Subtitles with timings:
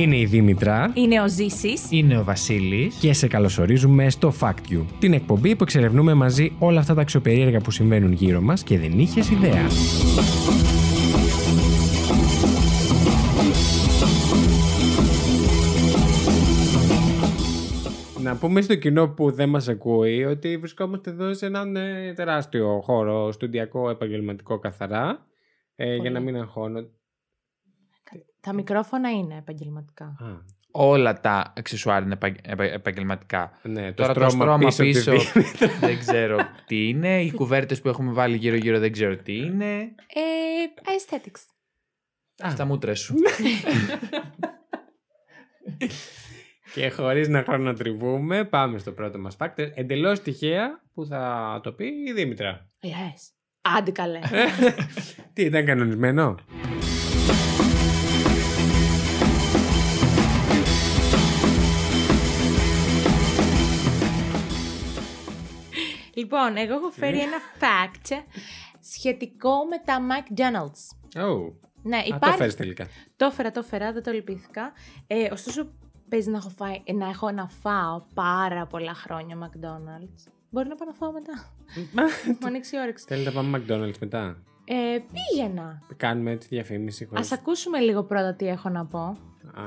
[0.00, 1.86] Είναι η Δήμητρα Είναι ο Ζήσης.
[1.90, 2.94] Είναι ο Βασίλης.
[2.94, 7.60] και σε καλωσορίζουμε στο Fact You, την εκπομπή που εξερευνούμε μαζί όλα αυτά τα αξιοπερίεργα
[7.60, 9.66] που συμβαίνουν γύρω μας και δεν είχες ιδέα.
[18.22, 22.80] Να πούμε στο κοινό που δεν μας ακούει ότι βρισκόμαστε εδώ σε έναν ε, τεράστιο
[22.80, 25.26] χώρο, στοντιακό, επαγγελματικό καθαρά,
[25.76, 26.98] ε, για να μην αγχώνω.
[28.40, 30.04] Τα μικρόφωνα είναι επαγγελματικά.
[30.04, 33.58] Α, Όλα τα αξεσουάρ είναι επαγ- επα- επαγγελματικά.
[33.62, 35.68] ναι, το Τώρα το στρώμα, στρώμα πίσω, πίσω, τη Δήμητρα.
[35.80, 37.22] δεν ξέρω τι είναι.
[37.22, 39.74] Οι κουβέρτες που έχουμε βάλει γύρω-γύρω δεν ξέρω τι είναι.
[40.06, 40.20] Ε,
[40.84, 41.40] aesthetics.
[42.46, 42.50] Α.
[42.50, 43.14] Στα μούτρα σου.
[46.74, 49.54] Και χωρίς να χρονοτριβούμε, πάμε στο πρώτο μας fact.
[49.74, 52.66] Εντελώς τυχαία που θα το πει η Δήμητρα.
[52.82, 53.30] Yes.
[53.78, 54.18] Άντε καλέ.
[55.32, 56.34] Τι ήταν κανονισμένο;
[66.20, 68.22] Λοιπόν, εγώ έχω φέρει ένα fact
[68.80, 70.82] σχετικό με τα McDonald's.
[71.22, 71.52] Oh.
[71.82, 72.36] Ναι, Α, το υπάρχει.
[72.36, 72.86] φέρεις τελικά.
[73.16, 74.72] Το έφερα, το έφερα, δεν το λυπήθηκα.
[75.06, 75.70] Ε, ωστόσο,
[76.08, 80.32] παίζει να έχω, φάει, να έχω να φάω πάρα πολλά χρόνια McDonald's.
[80.50, 81.32] Μπορεί να πάω να φάω μετά.
[82.40, 83.04] Μου ανοίξει η όρεξη.
[83.08, 85.82] Θέλετε να πάμε McDonald's μετά; Ε, πήγαινα.
[85.96, 87.32] Κάνουμε έτσι διαφήμιση χωρίς...
[87.32, 89.00] Ας ακούσουμε λίγο πρώτα τι έχω να πω.
[89.54, 89.66] Α,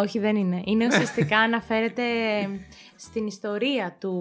[0.00, 0.62] Όχι, δεν είναι.
[0.64, 2.04] Είναι ουσιαστικά αναφέρεται
[2.96, 4.12] στην ιστορία του,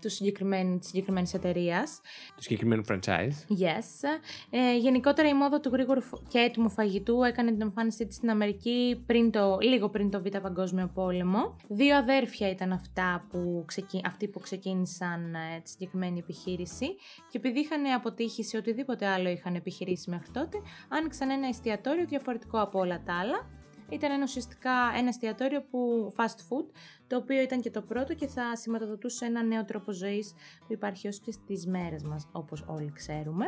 [0.00, 2.00] του συγκεκριμένου, της συγκεκριμένης εταιρείας.
[2.36, 3.34] το συγκεκριμένο franchise.
[3.48, 4.08] Yes.
[4.50, 8.30] Ε, γενικότερα η μόδα του γρήγορου φ- και έτοιμου φαγητού έκανε την εμφάνισή της στην
[8.30, 11.56] Αμερική πριν το, λίγο πριν το Β' Παγκόσμιο Πόλεμο.
[11.68, 14.00] Δύο αδέρφια ήταν αυτά που ξεκι...
[14.04, 16.86] αυτοί που ξεκίνησαν ε, τη συγκεκριμένη επιχείρηση
[17.30, 22.60] και επειδή είχαν αποτύχει σε οτιδήποτε άλλο είχαν επιχειρήσει μέχρι τότε, άνοιξαν ένα εστιατόριο διαφορετικό
[22.60, 23.58] από όλα τα άλλα.
[23.90, 26.66] Ήταν ένα ουσιαστικά ένα εστιατόριο που fast food,
[27.06, 30.34] το οποίο ήταν και το πρώτο και θα σηματοδοτούσε ένα νέο τρόπο ζωής
[30.66, 33.46] που υπάρχει ως και στις μέρες μας, όπως όλοι ξέρουμε.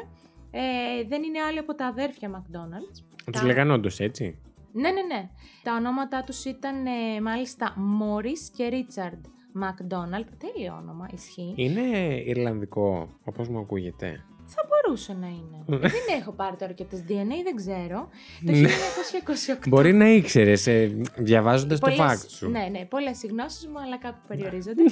[0.51, 3.03] Ε, δεν είναι άλλοι από τα αδέρφια McDonald's.
[3.25, 4.39] Τους Τα- λέγανε όντως έτσι;
[4.73, 5.29] Ναι, ναι, ναι.
[5.63, 9.21] Τα ονόματά τους ήταν ε, μάλιστα Morris και Richard
[9.63, 10.27] McDonald.
[10.39, 11.53] Τέλειο όνομα, ισχύει.
[11.57, 11.81] Είναι
[12.25, 14.25] Ιρλανδικό, όπως μου ακούγεται.
[14.47, 15.65] Θα μπορούσε να είναι.
[15.85, 18.09] Ε, δεν έχω πάρει τώρα και τις DNA, δεν ξέρω.
[18.47, 18.69] Το Ναι.
[18.69, 19.69] 1928.
[19.69, 22.51] Μπορεί να ήξερες, ε, διαβάζοντας το Πολλές- fact σου.
[22.51, 24.83] Ναι, ναι, πολλές οι γνώσεις μου, αλλά κάπου περιορίζονται.
[24.83, 24.87] ε,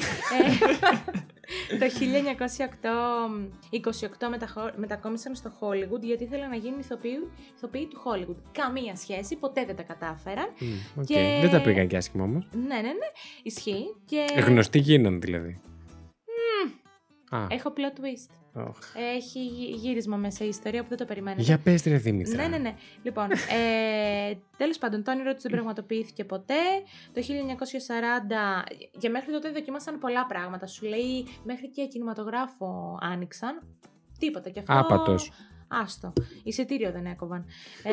[1.78, 8.36] το 1928 μεταχω- μετακόμισαν στο Hollywood γιατί ήθελαν να γίνουν ηθοποιοί, ηθοποιοί του Hollywood.
[8.52, 10.48] Καμία σχέση, ποτέ δεν τα κατάφεραν.
[10.58, 10.66] Μμ,
[11.00, 11.04] οκ.
[11.06, 12.48] Και- Δεν τα πήγαν και άσχημα όμως.
[12.52, 13.08] Ναι, ναι, ναι,
[13.42, 13.94] ισχύει.
[14.04, 15.60] Και Γνωστοί γίναν δηλαδή.
[17.32, 18.30] Α, έχω plot twist.
[18.54, 18.78] Οχ.
[19.16, 21.42] Έχει γυ- γύρισμα μέσα η ιστορία που δεν το περιμένετε.
[21.42, 22.42] Για πες ρε Δήμητρα.
[22.42, 22.74] Ναι, ναι, ναι.
[23.02, 26.54] Λοιπόν, ε, τέλος πάντων, το όνειρό του δεν πραγματοποιήθηκε ποτέ.
[27.12, 28.64] Το 1940,
[28.98, 30.66] για μέχρι τότε δοκίμασαν πολλά πράγματα.
[30.66, 33.62] Σου λέει, μέχρι και κινηματογράφο άνοιξαν.
[34.18, 34.50] Τίποτα.
[34.50, 34.72] Και αυτό...
[34.78, 35.30] Άπατος.
[35.72, 36.12] Άστο.
[36.42, 37.44] Εισιτήριο δεν έκοβαν.
[37.82, 37.90] Ε,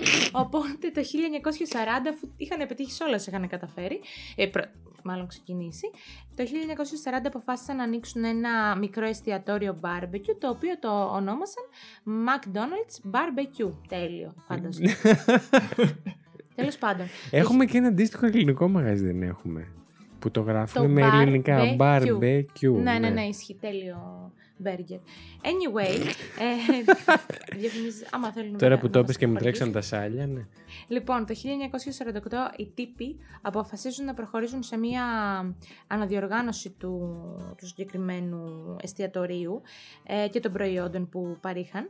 [0.42, 4.00] οπότε το 1940, αφού είχαν πετύχει σε όλα, είχαν καταφέρει.
[4.36, 4.68] Ε, προ-
[5.02, 5.90] μάλλον ξεκινήσει.
[6.36, 11.64] Το 1940 αποφάσισαν να ανοίξουν ένα μικρό εστιατόριο barbecue, το οποίο το ονόμασαν
[12.06, 13.72] McDonald's Barbecue.
[13.88, 14.94] Τέλειο, φανταστείτε.
[16.54, 17.06] Τέλος πάντων.
[17.30, 19.68] Έχουμε και ένα αντίστοιχο ελληνικό μαγαζί, δεν έχουμε.
[20.18, 21.76] Που το γράφουν Το με ελληνικά.
[21.78, 22.18] barbecue.
[22.18, 22.72] Barbecue.
[22.82, 23.56] ναι, ναι, ναι, ισχύει.
[23.60, 24.32] Τέλειο
[24.64, 25.00] burger.
[25.42, 25.96] Anyway,
[26.38, 26.82] ε,
[27.60, 29.72] διαφημίζεις- άμα θέλουν να Τώρα με- που να το μας είπες και μου παρακολουθήσουν.
[29.72, 30.46] τρέξαν τα σάλια, ναι.
[30.88, 35.04] Λοιπόν, το 1948 οι τύποι αποφασίζουν να προχωρήσουν σε μια
[35.86, 37.16] αναδιοργάνωση του,
[37.58, 39.62] του συγκεκριμένου εστιατορίου
[40.06, 41.88] ε, και των προϊόντων που παρήχαν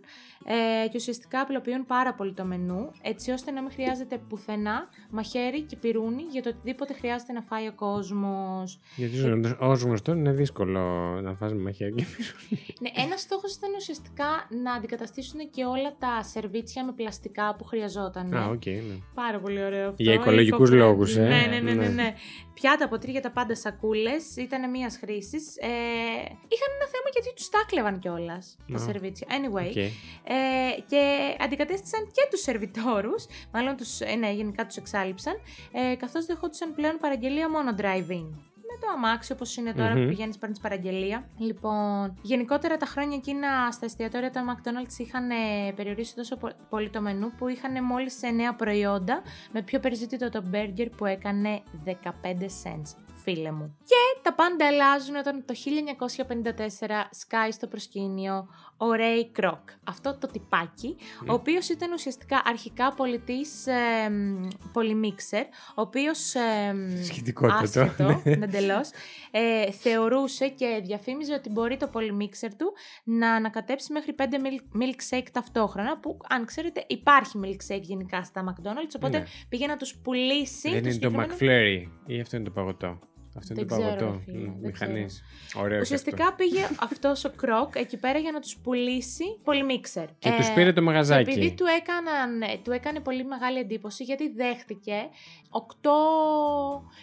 [0.84, 5.62] ε, και ουσιαστικά απλοποιούν πάρα πολύ το μενού έτσι ώστε να μην χρειάζεται πουθενά μαχαίρι
[5.62, 8.78] και πυρούνι για το οτιδήποτε χρειάζεται να φάει ο κόσμος.
[8.96, 9.16] Γιατί
[9.58, 10.80] ως γνωστό είναι δύσκολο
[11.20, 12.04] να φας με μαχαίρι και
[12.80, 18.34] Ναι, ένας στόχος ήταν ουσιαστικά να αντικαταστήσουν και όλα τα σερβίτσια με πλαστικά που χρειαζόταν.
[18.34, 18.96] Α, οκ, ναι.
[19.14, 20.02] Πάρα πολύ ωραίο αυτό.
[20.02, 20.76] Για οικολογικούς eco-friendly.
[20.76, 21.20] λόγους, ε.
[21.20, 21.74] Ναι, ναι, ναι, ναι.
[21.74, 21.88] Ναι.
[21.88, 22.14] ναι.
[22.54, 25.56] Πιάτα, ποτήρια, τα πάντα σακούλες, ήταν μίας χρήσης.
[25.56, 25.68] Ε,
[26.48, 28.78] είχαν ένα θέμα γιατί τους τα κλέβαν κιόλας τα Α.
[28.78, 29.26] σερβίτσια.
[29.30, 29.68] Anyway.
[29.68, 29.76] Ok.
[29.76, 29.90] Ε,
[30.86, 31.02] και
[31.40, 35.34] αντικατέστησαν και τους σερβιτόρους, μάλλον τους, ε, ναι, γενικά τους εξάλειψαν,
[35.72, 38.28] ε, καθώς δεχόντουσαν πλέον παραγγελία μόνο drive-in.
[38.80, 40.02] Με το αμάξι όπως είναι τώρα Μμμ.
[40.02, 41.28] που πηγαίνεις παίρνεις παραγγελία.
[41.38, 46.90] Λοιπόν, γενικότερα τα χρόνια εκείνα στα εστιατόρια των McDonald's είχαν ε, περιορίσει τόσο πο- πολύ
[46.90, 51.90] το μενού που είχαν μόλις 9 προϊόντα με πιο περιζήτητο το burger που έκανε 15
[52.62, 53.05] cents.
[53.28, 53.76] Φίλε μου.
[53.84, 55.54] Και τα πάντα αλλάζουν όταν το
[56.80, 59.68] 1954 σκάει στο προσκήνιο ο Ρέι Κροκ.
[59.84, 60.96] Αυτό το τυπάκι,
[61.28, 63.74] ο οποίος ήταν ουσιαστικά αρχικά πολιτής ε,
[64.72, 68.32] πολυμίξερ, ο οποίος ε, Σχετικότατο, άσχετο, ναι.
[68.32, 68.90] εντελώς,
[69.30, 72.72] ε, θεωρούσε και διαφήμιζε ότι μπορεί το πολυμίξερ του
[73.04, 78.92] να ανακατέψει μέχρι 5 milk- milkshake ταυτόχρονα, που αν ξέρετε υπάρχει milkshake γενικά στα McDonald's,
[78.96, 79.24] οπότε Ναι.
[79.48, 80.68] πήγε να τους πουλήσει.
[80.70, 82.98] Δεν είναι το συγκεκριμένο- McFlurry ή αυτό είναι το παγωτό.
[83.38, 84.12] Αυτό είναι Δεν το ξέρω, παγωτό.
[84.26, 85.22] ρε φίλε, Μ, δεν Μηχανής.
[85.56, 90.06] Ωραίο και Ουσιαστικά πήγε αυτός ο Κροκ εκεί πέρα για να τους πουλήσει πολυμίξερ.
[90.18, 91.24] Και τους πήρε το μαγαζάκι.
[91.24, 95.08] Και επειδή του, έκαναν, ε, του έκανε πολύ μεγάλη εντύπωση γιατί δέχτηκε
[95.50, 95.90] 8,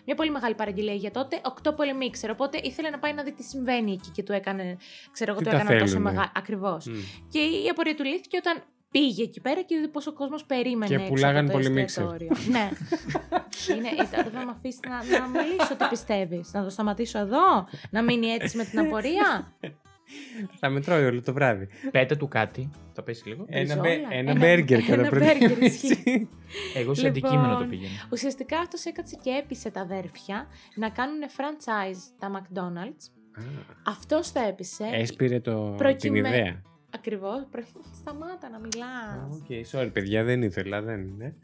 [0.05, 2.29] μια πολύ μεγάλη παραγγελία για τότε, 8 πολυμίξερ.
[2.29, 4.77] Οπότε ήθελε να πάει να δει τι συμβαίνει εκεί και του έκανε,
[5.11, 6.09] ξέρω εγώ, Τι του τα έκανα τόσο θέλουνε.
[6.11, 6.31] μεγάλο.
[6.35, 6.85] Ακριβώς.
[6.85, 6.93] Μμ.
[7.29, 8.63] Και η απορία του λύθηκε όταν
[8.93, 10.85] πήγε εκεί πέρα και είδε πόσο κόσμος περίμενε.
[10.95, 12.03] Και έξω πουλάγαν από το πολυμίξερ.
[12.03, 12.29] εστιατόριο.
[12.51, 12.69] ναι.
[13.77, 16.53] Είναι, ήταν, δεν θα με αφήσεις να, να μιλήσω τι πιστεύεις.
[16.53, 19.53] Να το σταματήσω εδώ, να μείνει έτσι με την απορία;
[20.59, 21.67] Θα με τρώει όλο το βράδυ.
[21.91, 22.69] Πέτα του κάτι.
[22.93, 23.45] Το πέσει λίγο.
[23.49, 23.81] Ένα, όλα.
[23.81, 25.65] μπε, ένα Ένα- μπέργκερ κατά ένα πρώτη μπέργκερ, έτσι.
[25.87, 26.29] ισχύει.
[26.75, 27.91] Εγώ σε Λοιπόν, αντικείμενο το πήγαινα.
[28.11, 33.05] Ουσιαστικά αυτός έκατσε και έπεισε τα αδέρφια να κάνουν franchise τα McDonald's.
[33.39, 33.43] Α,
[33.83, 34.89] Αυτός τα έπεισε.
[34.91, 36.61] Έσπηρε το, την Προκειμέ- ιδέα.
[36.95, 37.45] Ακριβώς.
[38.01, 39.41] Σταμάτα να μιλάς.
[39.41, 41.35] Οκ, sorry παιδιά, δεν ήθελα, δεν είναι.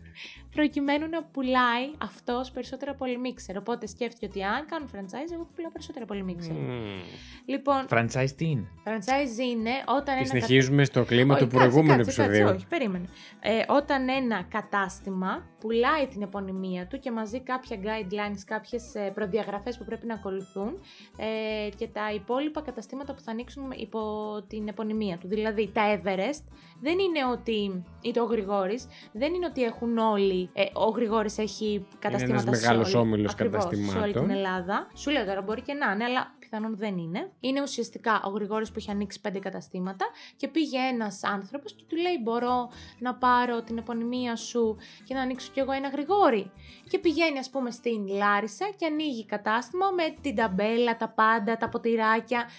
[0.56, 3.57] προκειμένου να πουλάει αυτός περισσότερα πολυμίξερ.
[3.57, 6.54] Οπότε σκέφτηκε ότι αν κάνουν franchise, εγώ θα πουλάω περισσότερα πολυμίξερ.
[6.54, 7.01] Μμμ.
[7.46, 10.25] Λοιπόν, Franchise τι είναι; franchise είναι όταν Και ένα.
[10.25, 12.56] συνεχίζουμε στο κλίμα Όχι, του προηγούμενου κάτσε, κάτσε, επεισοδίου.
[12.56, 13.06] όχι, περίμενε.
[13.40, 19.78] Ε, όταν ένα κατάστημα πουλάει την επωνυμία του και μαζί κάποια guidelines, κάποιες ε, προδιαγραφές
[19.78, 20.80] που πρέπει να ακολουθούν
[21.18, 24.00] ε, και τα υπόλοιπα καταστήματα που θα ανοίξουν υπό
[24.48, 25.28] την επωνυμία του.
[25.39, 26.44] Δηλαδή τα Everest
[26.81, 31.38] δεν είναι ότι, ή το ο Γρηγόρης, δεν είναι ότι έχουν όλοι, ε, ο Γρηγόρης
[31.38, 34.21] έχει καταστήματα ένας σε μεγάλος όλη- όμιλος ακριβώς, σε όλη καταστημάτων.
[34.27, 34.88] την Ελλάδα.
[34.95, 37.31] Σου λέω τώρα μπορεί και να είναι, αλλά πιθανόν δεν είναι.
[37.39, 40.06] Είναι ουσιαστικά ο Γρηγόρης που έχει ανοίξει πέντε καταστήματα
[40.36, 42.69] και πήγε ένας άνθρωπος και του λέει μπορώ
[43.00, 44.77] να πάρω την επωνυμία σου
[45.07, 46.51] και να ανοίξω κι εγώ ένα Γρηγόρη.
[46.89, 51.69] Και πηγαίνει ας πούμε στην Λάρισα και ανοίγει κατάστημα με την ταμπέλα, τα πάντα, τα
[51.69, 52.50] ποτηράκια.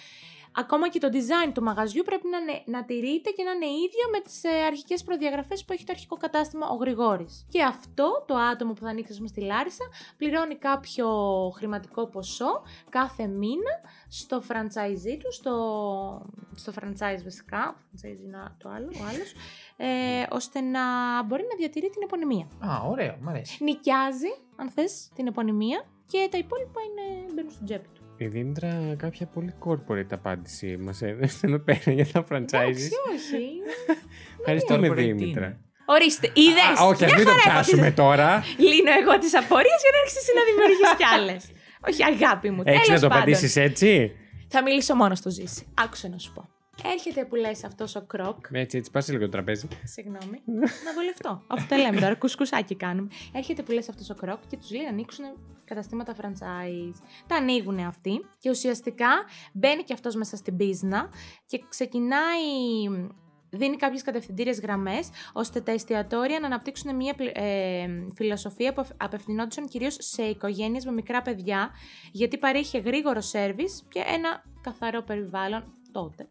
[0.55, 4.05] Ακόμα και το design του μαγαζιού πρέπει να, είναι, να τηρείται και να είναι ίδιο
[4.11, 7.45] με τις ε, αρχικές προδιαγραφές που έχει το αρχικό κατάστημα ο Γρηγόρης.
[7.49, 9.83] Και αυτό το άτομο που θα ανοίξει ας πούμε, στη Λάρισα
[10.17, 11.07] πληρώνει κάποιο
[11.55, 13.73] χρηματικό ποσό κάθε μήνα
[14.07, 15.55] στο franchisee του, στο,
[16.55, 19.33] στο franchise βασικά, franchise είναι το άλλο, ο άλλος,
[19.77, 20.83] ε, ώστε να
[21.23, 22.47] μπορεί να διατηρεί την επωνυμία.
[22.59, 23.63] Α, ωραίο, μ' αρέσει.
[23.63, 28.00] Νοικιάζει, αν θες, την επωνυμία και τα υπόλοιπα είναι, μπαίνουν στο τσέπη του.
[28.23, 32.53] Η Δήμητρα κάποια πολύ corporate απάντηση μας έδωσε εδώ πέρα για τα franchises.
[32.53, 33.43] Εντάξει, όχι.
[34.39, 35.45] Ευχαριστούμε Corporate Δήμητρα.
[35.45, 35.59] είναι.
[35.85, 36.79] Ορίστε, είδες.
[36.79, 38.39] Α, όχι, ας Μια μην το χαρά πιάσουμε είπα τώρα.
[38.39, 41.41] τις- Λύνω εγώ τις απορίες για να έρχεσαι εσύ να δημιουργείς κι άλλες.
[41.89, 42.61] όχι, αγάπη μου.
[42.65, 43.21] Έχεις να τέλος το πάντων.
[43.21, 44.11] απαντήσεις έτσι;
[44.47, 45.65] Θα μιλήσω μόνος στο ζήσει.
[45.83, 46.49] Άκουσε να σου πω.
[46.85, 48.45] Έρχεται που λες αυτός ο κροκ.
[48.51, 49.67] Έτσι, έτσι, πάσε λίγο το τραπέζι.
[49.83, 50.41] Συγγνώμη.
[50.85, 51.43] να βολευτώ.
[51.47, 52.15] Αυτό τα λέμε τώρα.
[52.15, 53.07] Κουσκουσάκι κάνουμε.
[53.33, 55.25] Έρχεται που λες αυτός ο κροκ και τους λέει να ανοίξουν
[55.65, 57.01] καταστήματα franchise.
[57.27, 59.09] Τα ανοίγουν αυτοί και ουσιαστικά
[59.53, 61.09] μπαίνει και αυτός μέσα στην πίσνα
[61.45, 62.39] και ξεκινάει
[63.53, 67.85] δίνει κάποιες κατευθυντήριες γραμμές ώστε τα εστιατόρια να αναπτύξουν μια πλη- ε,
[68.15, 71.69] φιλοσοφία που απ- απευθυνόντουσαν κυρίως σε οικογένειες με μικρά παιδιά
[72.11, 76.27] γιατί παρήχε γρήγορο σέρβις και ένα καθαρό περιβάλλον τότε.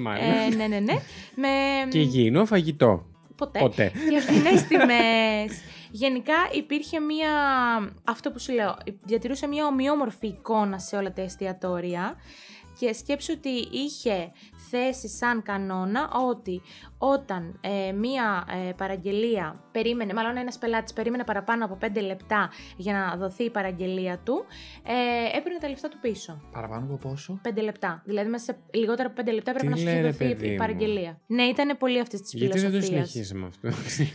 [0.00, 0.24] Μάλλον.
[0.24, 0.94] Ε, ναι, ναι, ναι.
[1.34, 1.48] Με...
[1.90, 3.06] Και υγιεινό φαγητό.
[3.36, 3.58] Ποτέ.
[3.58, 3.92] Ποτέ.
[4.10, 5.46] Και φθηνέ τιμέ.
[5.90, 7.30] Γενικά υπήρχε μία.
[8.04, 8.76] Αυτό που σου λέω.
[9.02, 12.16] Διατηρούσε μία ομοιόμορφη εικόνα σε όλα τα εστιατόρια.
[12.78, 14.32] Και σκέψου ότι είχε
[14.70, 16.60] θέσει σαν κανόνα ότι
[16.98, 22.92] όταν ε, μία ε, παραγγελία περίμενε, μάλλον ένας πελάτης περίμενε παραπάνω από 5 λεπτά για
[22.92, 24.44] να δοθεί η παραγγελία του,
[24.82, 26.42] ε, έπαιρνε τα λεφτά του πίσω.
[26.52, 28.02] Παραπάνω από πόσο; 5 λεπτά.
[28.04, 30.24] Δηλαδή μέσα σε λιγότερα από 5 λεπτά πρέπει Τι να σου λέει, έχει ρε, δοθεί
[30.24, 31.20] παιδί η μου; παραγγελία.
[31.26, 33.04] Ναι, ήταν πολύ αυτή τη Γιατί δεν το φιλοσοφία.
[33.04, 33.68] συνεχίσαμε αυτό;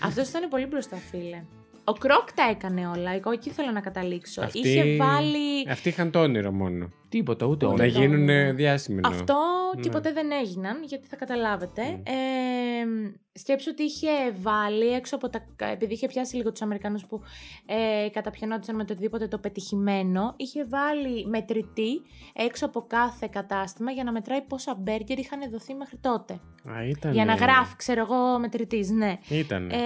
[0.07, 1.43] Αυτός ήταν πολύ μπροστά, φίλε.
[1.83, 3.11] Ο Κρόκ τα έκανε όλα.
[3.11, 4.41] Εγώ εκεί θέλω να καταλήξω.
[4.41, 5.69] Αυτοί- Είχε βάλει.
[5.69, 6.89] Αυτοί είχαν το όνειρο μόνο.
[7.09, 7.93] Τίποτα, ούτε Ούτε Να όλα.
[7.93, 8.53] το γίνουν όνειρο.
[8.53, 8.99] διάσημοι.
[9.03, 9.19] εννοώ.
[9.19, 9.35] Αυτό
[9.75, 9.81] Ναι.
[9.81, 11.81] και ποτέ δεν έγιναν, γιατί θα καταλάβετε.
[11.95, 12.01] Mm.
[12.03, 14.09] Ε, σκέψου ότι είχε
[14.41, 15.45] βάλει έξω από τα.
[15.57, 17.21] Επειδή είχε πιάσει λίγο τους Αμερικανούς που
[17.65, 22.01] ε, καταπιανόντουσαν με το οτιδήποτε το πετυχημένο, είχε βάλει μετρητή
[22.33, 26.33] έξω από κάθε κατάστημα για να μετράει πόσα μπέργκερ είχαν δοθεί μέχρι τότε.
[26.69, 27.11] Α, ήταν.
[27.11, 29.17] Για να γράφει, ξέρω εγώ, μετρητής, ναι.
[29.29, 29.69] Ήταν.
[29.69, 29.77] Ε,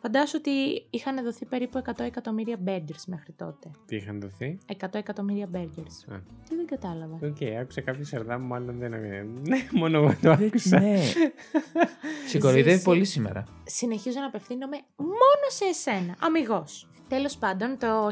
[0.00, 0.50] φαντάσου ότι
[0.90, 3.70] είχαν δοθεί περίπου 100 εκατομμύρια burgers μέχρι τότε.
[3.86, 6.12] Τι είχαν δοθεί; 100 εκατομμύρια burgers.
[6.14, 6.16] Α.
[6.48, 7.18] Τι δεν κατάλαβα.
[7.22, 8.90] Οκ, άκουσα κάποιο σερδά μου, μάλλον δεν.
[9.48, 10.80] Ναι, μόνο εγώ το άκουσα.
[10.80, 11.00] Ναι.
[12.52, 12.84] Συγχωρείτε Ζήσει.
[12.84, 13.44] πολύ σήμερα.
[13.64, 16.86] Συνεχίζω να απευθύνομαι μόνο σε εσένα, αμυγός.
[17.08, 18.10] Τέλος πάντων, το 1961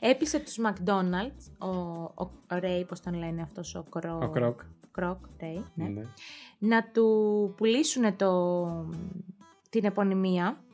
[0.00, 1.76] έπεισε τους McDonald's, ο,
[2.14, 4.18] ο, ο Ray, πώς τον λένε αυτός ο Κρό...
[4.22, 4.60] Ο Κρόκ.
[4.90, 5.84] Κρόκ, Ray, ναι.
[5.84, 6.02] Ναι.
[6.58, 8.66] να του πουλήσουν το,
[9.70, 10.64] την επωνυμία.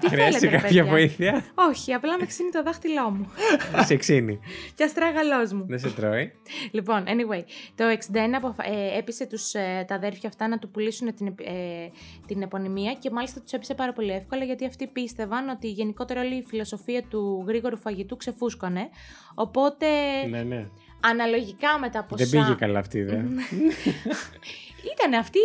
[0.00, 3.30] Τι Χρειάζεται θέλετε, ρε κάποια παιδιά; βοήθεια; Όχι, απλά με ξύνει το δάχτυλό μου.
[3.86, 4.38] σε ξύνει.
[4.74, 5.64] και αστράγαλός μου.
[5.68, 6.32] Δεν σε τρώει.
[6.70, 7.42] Λοιπόν, anyway,
[7.74, 11.40] το 61 αποφα- ε, έπεισε τους, ε, τα αδέρφια αυτά να του πουλήσουν την, επ-
[11.40, 11.90] ε,
[12.26, 16.34] την επωνυμία και μάλιστα τους έπεισε πάρα πολύ εύκολα γιατί αυτοί πίστευαν ότι γενικότερα όλη
[16.34, 18.88] η φιλοσοφία του γρήγορου φαγητού ξεφούσκωνε.
[19.34, 19.86] Οπότε,
[20.28, 20.68] ναι, ναι.
[21.00, 22.24] Αναλογικά με τα ποσά...
[22.26, 23.12] Δεν πήγε καλά αυτή, δε.
[24.94, 25.38] Ήταν αυτοί...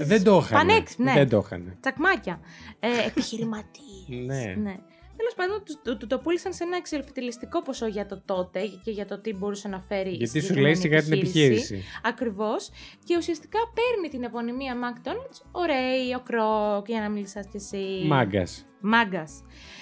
[0.00, 0.58] Δεν το είχαν.
[0.58, 1.12] Πανέξυπνοι, ναι.
[1.12, 1.76] Δεν το είχαν.
[1.80, 2.40] Τσακμάκια.
[2.80, 3.86] Ε, επιχειρηματίες.
[4.26, 4.54] Ναι.
[4.62, 4.76] ναι.
[5.16, 8.90] Τέλος πάντων, τους, του- του το πούλησαν σε ένα εξελφυτιλιστικό ποσό για το τότε και
[8.90, 10.10] για το τι μπορούσε να φέρει.
[10.10, 11.84] η Γιατί σου λέει συγκεκριμένη σιγά την επιχείρηση.
[12.02, 12.70] Ακριβώς.
[13.04, 18.02] Και ουσιαστικά παίρνει την επωνυμία McDonald's ο Ray, ο Κρόκ, για να μιλήσεις κι εσύ.
[18.06, 18.64] Μάγκας.
[18.80, 19.40] Μάγκας.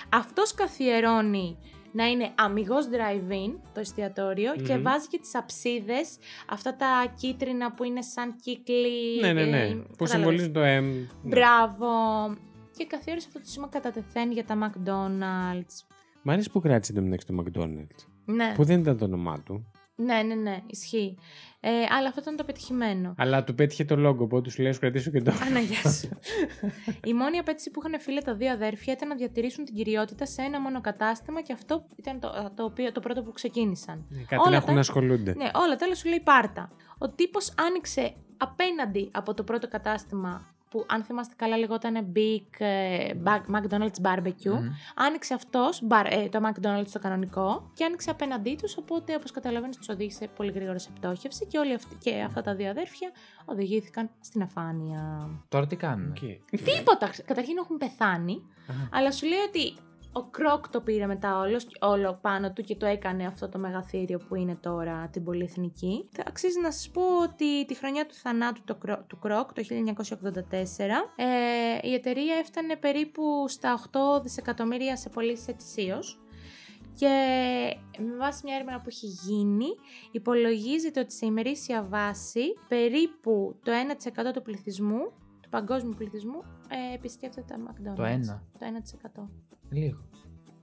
[0.09, 1.59] Αυτός καθιερώνει
[1.97, 4.83] να είναι αμυγός drive-in το εστιατοριο και Μμμ.
[4.83, 6.17] βάζει και τις αψίδες,
[6.49, 9.21] αυτά τα κίτρινα που είναι σαν κύκλοι.
[9.21, 9.63] Ναι, ναι, ναι.
[9.63, 10.11] ε, Που κατάλαβες.
[10.11, 10.65] συμβολίζουν το M.
[10.65, 11.07] Ναι.
[11.23, 11.87] Μπράβο.
[12.77, 15.75] Και καθιέρωσε αυτό το σήμα κατά τεθέν για τα McDonald's.
[16.23, 18.05] Μ' αρέσει που κράτησε το μεταξύ το McDonald's.
[18.25, 19.71] Ναι, Που δεν ήταν το όνομά του.
[19.97, 21.17] ναι, ναι, ναι, ισχύει.
[21.69, 23.15] Ε, αλλά αυτό ήταν το πετυχημένο.
[23.19, 25.33] Αλλά του πέτυχε το λόγο, οπότε τους λέει: «Σου κρατήσω και το.
[25.49, 26.09] Αναγιά σου.
[27.11, 30.43] Η μόνη απέτηση που είχαν φίλε τα δύο αδέρφια ήταν να διατηρήσουν την κυριότητα σε
[30.43, 34.07] ένα μόνο κατάστημα και αυτό ήταν το, το, οποίο, το πρώτο που ξεκίνησαν.
[34.29, 35.35] Κάτι Όλα να έχουν τα- να ασχολούνται.
[35.35, 36.71] Ναι, όλα τέλος σου λέει πάρτα.
[36.99, 43.11] Ο τύπος άνοιξε απέναντι από το πρώτο κατάστημα που αν θυμάστε καλά λεγόταν Big ε,
[43.25, 44.59] Bag- McDonald's Barbecue.
[44.61, 44.69] Μμμ.
[44.95, 49.77] Άνοιξε αυτός μπαρ- ε, το McDonald's το κανονικό και άνοιξε απέναντί τους, οπότε όπως καταλαβαίνεις
[49.77, 53.11] τους οδήγησε πολύ γρήγορα σε πτώχευση και, όλοι αυτοί, και αυτά τα δύο αδέρφια
[53.45, 55.29] οδηγήθηκαν στην αφάνεια.
[55.49, 56.19] Τώρα τι κάνουν; Οκ.
[56.65, 57.11] Τίποτα.
[57.25, 58.89] Καταρχήν έχουν πεθάνει, Αχα.
[58.93, 59.75] αλλά σου λέει ότι
[60.17, 64.19] ο Κρόκ το πήρε μετά όλος, όλο πάνω του και το έκανε αυτό το μεγαθύριο
[64.19, 66.09] που είναι τώρα την πολυεθνική.
[66.13, 69.63] Θα Αξίζει να σας πω ότι τη χρονιά του θανάτου το Κρό- του Κρόκ, το
[69.63, 76.21] 1984, ε, η εταιρεία έφτανε περίπου στα 8 δισεκατομμύρια σε πωλήσεις ετησίως.
[76.95, 77.09] Και
[77.99, 79.67] με βάση μια έρευνα που έχει γίνει,
[80.11, 85.13] υπολογίζεται ότι σε ημερήσια βάση περίπου το 1% του πληθυσμού,
[85.47, 87.97] του παγκόσμιου πληθυσμού, ε, επισκέφτεται τα McDonald's.
[87.97, 88.43] Το ένα.
[88.59, 89.29] Το 1%.
[89.71, 89.99] Λίγο.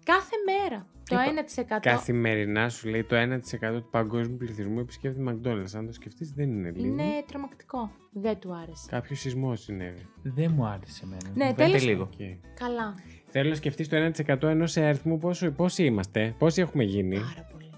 [0.03, 0.87] Κάθε μέρα.
[1.09, 1.79] Το Είπα, 1%.
[1.81, 5.75] Καθημερινά σου λέει το 1% του παγκόσμιου πληθυσμού επισκέπτεται McDonald's.
[5.75, 6.85] Αν το σκεφτείς, δεν είναι λίγο.
[6.87, 7.91] Είναι τρομακτικό.
[8.11, 8.85] Δεν του άρεσε.
[8.89, 10.05] Κάποιος σεισμός συνέβη.
[10.23, 11.21] Δεν μου άρεσε εμένα.
[11.33, 12.03] Ναι, Μου φαίνεται τέλος- λίγο.
[12.03, 12.19] Οκ.
[12.59, 12.93] Καλά.
[13.27, 17.15] Θέλω να σκεφτείς το 1% ενός αριθμού πόσο, πόσοι είμαστε, πόσοι έχουμε γίνει.
[17.15, 17.69] Πάρα πολύ.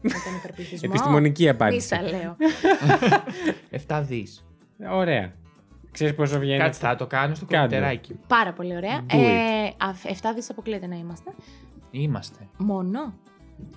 [0.00, 0.88] Με τον υπερπληθυσμό.
[0.90, 1.86] Επιστημονική Μη απάντηση.
[1.86, 2.36] στα λέω.
[3.88, 4.44] 7 δις.
[4.90, 5.32] Ωραία.
[5.96, 7.62] Ξέρεις πόσο βγαίνει; Κάτσε, θα το κάνω στο Κάντε.
[7.64, 8.18] κομπιουτεράκι.
[8.26, 9.00] Πάρα πολύ ωραία.
[9.10, 9.18] Do it.
[9.18, 11.34] Ε, α, 7 δις αποκλείεται να είμαστε.
[11.90, 12.48] Είμαστε.
[12.56, 13.14] Μόνο.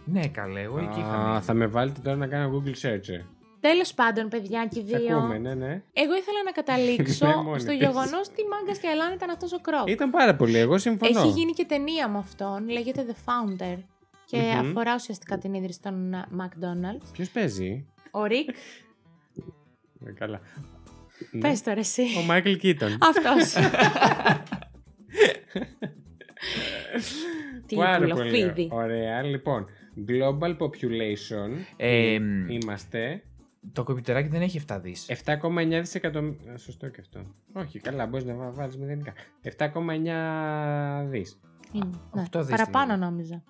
[0.05, 1.13] Ναι, καλέ, εγώ εκεί είχα.
[1.15, 1.41] Α, μείνει.
[1.41, 3.09] θα με βάλετε τώρα να κάνω Google search.
[3.09, 3.21] ε.
[3.59, 5.17] Τέλος πάντων, παιδιά και οι Σε δύο.
[5.17, 5.81] ακούμε, ναι, ναι.
[5.93, 7.77] Εγώ ήθελα να καταλήξω Ναι, μόνη στο της.
[7.79, 9.89] γεγονός τι μάγκα και αλάν ήταν αυτός ο Κρόκ.
[9.89, 11.19] Ήταν πάρα πολύ, εγώ συμφωνώ.
[11.19, 13.77] Έχει γίνει και ταινία με αυτόν, λέγεται The Founder.
[14.25, 14.69] Και Μμμ.
[14.69, 17.05] αφορά ουσιαστικά την ίδρυση των ε, McDonald's.
[17.13, 18.49] Ποιος παίζει; Ο Ρικ,
[20.05, 20.39] Ε, καλά.
[21.31, 21.41] Ναι.
[21.41, 22.01] πες τώρα εσύ.
[22.17, 22.97] Ο Μάικλ Κίτον.
[23.01, 23.53] Αυτός.
[27.65, 28.67] Τι Πάρα πολύ πουλοφίδι.
[28.71, 29.21] ωραία.
[29.23, 29.65] Λοιπόν,
[30.07, 33.23] global population Ε, είμαστε
[33.73, 35.05] Το κομπιουτεράκι δεν έχει 7 δις.
[35.25, 36.57] 7,9 δισεκατομμύρια.
[36.57, 37.19] Σωστό και αυτό.
[37.53, 39.13] Όχι, καλά, μπορείς να βάλεις μηδενικά.
[39.57, 41.39] 7,9 δις.
[41.71, 42.21] Είναι, ναι.
[42.21, 43.05] οκτώ δις Παραπάνω είναι.
[43.05, 43.43] νόμιζα.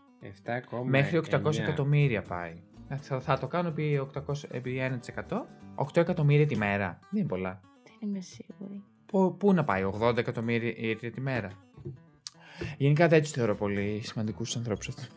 [0.46, 0.84] 7,9.
[0.86, 2.54] Μέχρι 800 εκατομμύρια πάει.
[2.98, 5.46] Θα, θα το κάνω επί, 800, επί 1%.
[5.76, 7.00] 8 εκατομμύρια τη μέρα.
[7.10, 7.60] Δεν είναι πολλά.
[7.84, 8.84] Δεν είμαι σίγουρη.
[9.06, 11.50] Πού, πού να πάει, 80 εκατομμύρια τη μέρα;
[12.78, 15.10] Γενικά δεν τους θεωρώ πολύ σημαντικούς ανθρώπους αυτούς.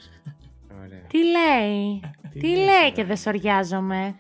[0.86, 1.00] Ωραία.
[1.06, 2.00] Τι λέει;
[2.30, 2.90] Τι Τι λες, λέει ρε.
[2.90, 4.14] και δεν σοριάζομαι;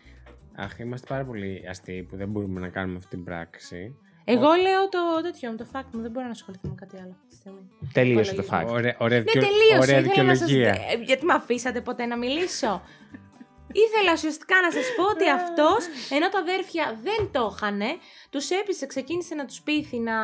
[0.54, 3.96] Αχ, είμαστε πάρα πολύ αστείοι που δεν μπορούμε να κάνουμε αυτή την πράξη.
[4.24, 6.00] Εγώ λέω το τέτοιο μου, το fact μου.
[6.00, 7.58] Δεν μπορώ να ασχοληθώ με κάτι άλλο αυτή τη στιγμή.
[7.92, 8.70] Τελείωσε το Υπολογίζω.
[8.72, 8.76] fact.
[8.78, 9.78] Ωραία, ωραία, Ναι, δικαιο- τελείωσε.
[9.90, 10.48] ωραία Ήθελα να σας...
[10.48, 10.84] δικαιολογία.
[10.92, 12.82] ε, Γιατί με αφήσατε ποτέ να μιλήσω;
[13.84, 15.80] Ήθελα ουσιαστικά να σας πω ότι αυτός,
[16.16, 17.80] ενώ τα αδέρφια δεν το είχαν,
[18.30, 20.16] τους έπεισε, ξεκίνησε να τους πείθει να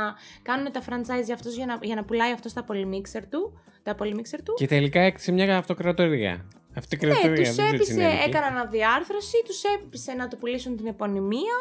[0.43, 3.43] κάνουν τα franchise αυτός για να, για να πουλάει αυτός τα polymixer του.
[3.83, 4.55] Τα polymixer του.
[4.57, 6.49] Και τελικά έκτισε μια αυτοκρατορία.
[6.77, 7.31] Αυτοκρατορία.
[7.31, 8.29] Ναι, τους δεν ξέρω τι έπεισε, συνέβη εκεί.
[8.29, 11.57] έκαναν αναδιάρθρωση, τους έπεισε να του πουλήσουν την επωνυμία,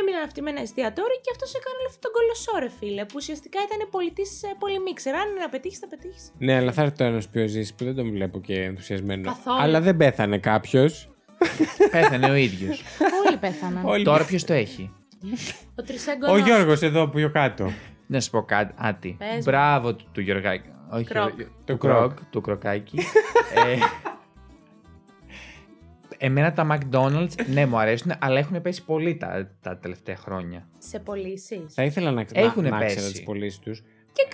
[0.00, 3.14] έμειναν αυτοί με ένα εστιατόριο και αυτός έκανε όλο αυτό τον κολοσσό ρε φίλε, που
[3.20, 5.14] ουσιαστικά ήταν πολιτής ε, πολυμίξερ.
[5.14, 6.32] Αν είναι να πετύχεις, θα πετύχεις.
[6.38, 9.22] Ναι, αλλά θα έρθει το ένας πιο ζήσει που δεν τον βλέπω και ενθουσιασμένο.
[9.22, 9.60] Καθόλου.
[9.60, 11.07] Αλλά δεν πέθανε κάποιος.
[11.90, 12.82] Πέθανε ο ίδιος.
[13.26, 13.84] Όλοι πέθαναν.
[13.84, 14.90] Όλοι Τώρα ποιος το έχει;
[15.74, 16.40] Ο τρισέγγωνος.
[16.40, 17.72] Ο Γιώργος εδώ που πιο κάτω.
[18.06, 19.16] Να σου πω κάτι.
[19.18, 19.42] Πες μου.
[19.44, 20.68] Μπράβο του, του Γιωργάκη.
[20.90, 21.34] Όχι, Κροκ.
[21.34, 21.96] Γιωργ- Το του κροκ.
[21.98, 22.98] κροκ, του κροκάκι.
[23.54, 23.76] ε,
[26.18, 30.68] εμένα τα McDonald's, ναι, μου αρέσουν, αλλά έχουν πέσει πολύ τα, τα τελευταία χρόνια.
[30.78, 31.74] Σε πωλήσεις.
[31.74, 33.12] Θα ήθελα να, Έχουνε να, να ξέρω πέσει.
[33.12, 33.82] τις πωλήσεις τους.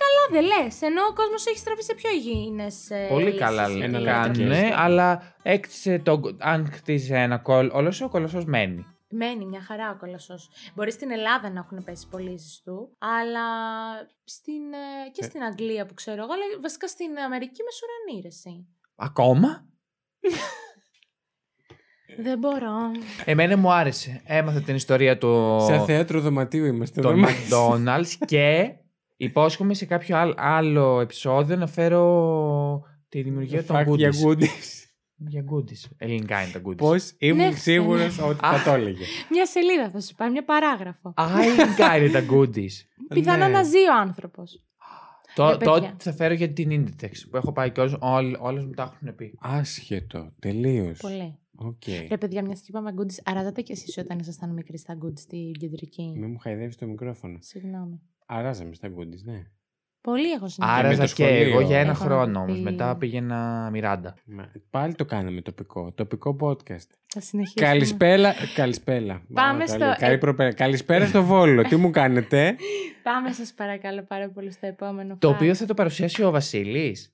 [0.03, 0.81] Καλά, δεν λες.
[0.81, 2.87] Ενώ ο κόσμος έχει στραφεί σε πιο υγιεινές.
[3.09, 4.73] Πολύ καλά Ένα κάνουν, λεπτό.
[4.77, 8.85] αλλά έκτισε το, αν χτίζει ένα κόλ, όλος ο κολοσσός μένει.
[9.09, 10.49] Μένει μια χαρά ο κολοσσός.
[10.75, 13.41] Μπορεί στην Ελλάδα να έχουν πέσει πωλήσει του, αλλά
[14.23, 15.27] στην, ε, και Ε.
[15.27, 18.67] στην Αγγλία που ξέρω εγώ, αλλά βασικά στην Αμερική με σουρανή, ρε εσύ.
[18.95, 19.65] Ακόμα;
[22.17, 22.91] Δεν μπορώ.
[23.25, 24.21] Εμένα μου άρεσε.
[24.25, 27.27] Έμαθα την ιστορία του Σε θέατρο δωματίου είμαστε των εδώ.
[27.75, 28.75] McDonald's και
[29.17, 34.27] υπόσχομαι σε κάποιο άλλ- άλλο επεισόδιο να φέρω τη δημιουργία των Fact για Goody's.
[34.27, 34.83] Goody's.
[35.17, 35.91] Για Goody's.
[35.97, 36.77] Ελληνικά είναι τα Goody's.
[36.77, 38.23] Πώς ήμουν Ναι, σίγουρος ναι.
[38.23, 39.03] ότι θα το έλεγε.
[39.31, 41.13] Μια σελίδα θα σου πάει, μια παράγραφο.
[41.15, 42.71] Α, ελληνικά είναι τα Goody's.
[43.13, 43.51] Πιθανό Ναι.
[43.51, 44.59] να ζει ο άνθρωπος.
[45.35, 45.73] Το, Για παιδιά.
[45.73, 48.83] τότε θα φέρω για την Inditex που έχω πάει και όλες, όλ- όλες μου τα
[48.83, 49.33] έχουν πει.
[49.41, 50.33] Άσχετο.
[50.39, 50.99] Τελείως.
[50.99, 51.37] Πολύ.
[51.55, 51.83] Οκ.
[52.09, 55.51] Ρε παιδιά, μιας και είπαμε goodies, αράζατε κι εσείς όταν ήσασταν μικροί στα goodies στην
[55.51, 57.37] κεντρική; Μην μου χαϊδεύεις το μικρόφωνο.
[57.41, 58.01] Συγγνώμη.
[58.25, 59.43] Αράζαμε στα goodies, ναι.
[60.01, 60.59] Πολύ έχω συνηθίσει.
[60.81, 61.49] με Άραζα το και σχολείο.
[61.49, 62.55] εγώ για ένα Έχω χρόνο όμως.
[62.57, 64.13] πει- Μετά πήγαινα Μιράντα.
[64.25, 65.91] Μα, Πάλι το κάναμε τοπικό.
[65.91, 66.87] Τοπικό podcast.
[67.07, 67.67] Θα συνεχίσουμε.
[67.67, 68.33] Καλησπέρα.
[68.55, 69.21] Καλησπέρα.
[69.33, 70.53] Πάμε Μα, στο- καλή- καλή ε- προπέρα.
[70.53, 71.61] Καλησπέρα στο Βόλο.
[71.61, 72.55] Τι μου κάνετε;
[73.03, 75.33] Πάμε σας παρακαλώ πάρα πολύ στο επόμενο Το fact.
[75.33, 77.13] οποίο θα το παρουσιάσει ο Βασίλης.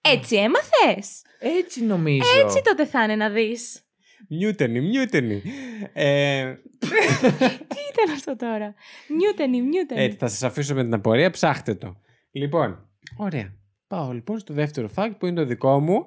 [0.00, 1.22] Έτσι έμαθες!
[1.38, 2.38] Έτσι νομίζω.
[2.44, 3.80] Έτσι τότε θα είναι να δεις.
[4.28, 5.42] Νιούτενι, νιούτενι.
[5.92, 6.54] Ε,
[7.68, 8.74] Τι ήταν αυτό τώρα;
[9.18, 10.00] Νιούτενι, νιούτενι.
[10.02, 11.30] έτσι, θα σας αφήσω με την απορία.
[11.30, 12.00] Ψάχτε το.
[12.30, 13.54] Λοιπόν, ωραία.
[13.86, 16.06] Πάω λοιπόν στο δεύτερο fact που είναι το δικό μου.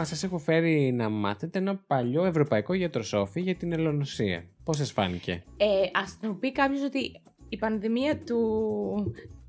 [0.00, 4.44] Α, σας έχω φέρει να μάθετε ένα παλιό ευρωπαϊκό γιατροσόφι για την ελονοσία.
[4.64, 7.20] Πώς σας φάνηκε; Ε, ας μου πει κάποιος ότι
[7.52, 8.38] η πανδημία του...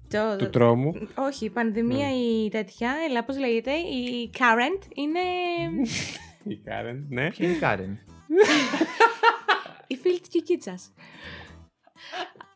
[0.09, 0.35] Το...
[0.37, 0.93] Του τρόμου.
[1.15, 2.13] Όχι, η πανδημία Ναι.
[2.13, 5.19] η τέτοια, έλα πώς λέγεται, η current είναι
[6.43, 7.29] Η Κάρεν, ναι.
[7.29, 7.99] Ποια είναι η Κάρεν.
[9.87, 10.93] η φίλη της Κικίτσας.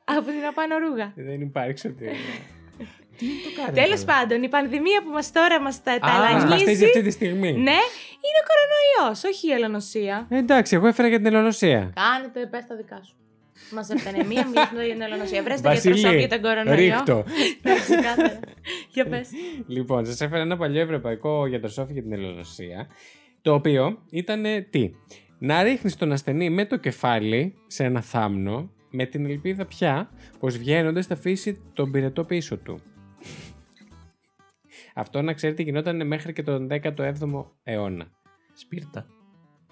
[0.05, 1.13] Από την απάνω ρούγα.
[1.15, 2.05] Δεν υπάρχει ότι.
[3.17, 3.73] Τι είναι το Κάρεν.
[3.83, 7.11] Τέλος πάντων, η πανδημία που μας τώρα μας τα Α, Μας ταλανίζει, μαστίζει αυτή τη
[7.11, 7.51] στιγμή.
[7.51, 7.79] ναι,
[8.25, 10.25] είναι ο κορονοϊός, όχι η ελονοσία.
[10.29, 11.93] Ε, Εντάξει, εγώ έφερα για την ελονοσία.
[11.95, 13.15] Κάνετε, πες τα δικά σου.
[13.71, 15.43] Μαζευτene μία, μιλήσουμε για την ελονοσία.
[15.43, 16.75] Βρες το Βασίλη, γιατροσόφι για τον κορονοϊό.
[16.75, 17.23] ρίχτω.
[17.61, 18.39] Εντάξει, ξεκάθαρα.
[18.93, 19.29] Για πες.
[19.67, 22.87] Λοιπόν, σας έφερα ένα παλιό ευρωπαϊκό γιατροσόφι για την ελονοσία.
[23.41, 24.91] Το οποίο ήταν τι;
[25.37, 30.57] Να ρίχνεις τον ασθενή με το κεφάλι σε ένα θάμνο, με την ελπίδα πια πως
[30.57, 32.81] βγαίνοντας θα αφήσει τον πυρετό πίσω του.
[34.95, 38.11] Αυτό να ξέρετε γινόταν μέχρι και τον 17ο αιώνα.
[38.53, 39.05] Σπίρτα.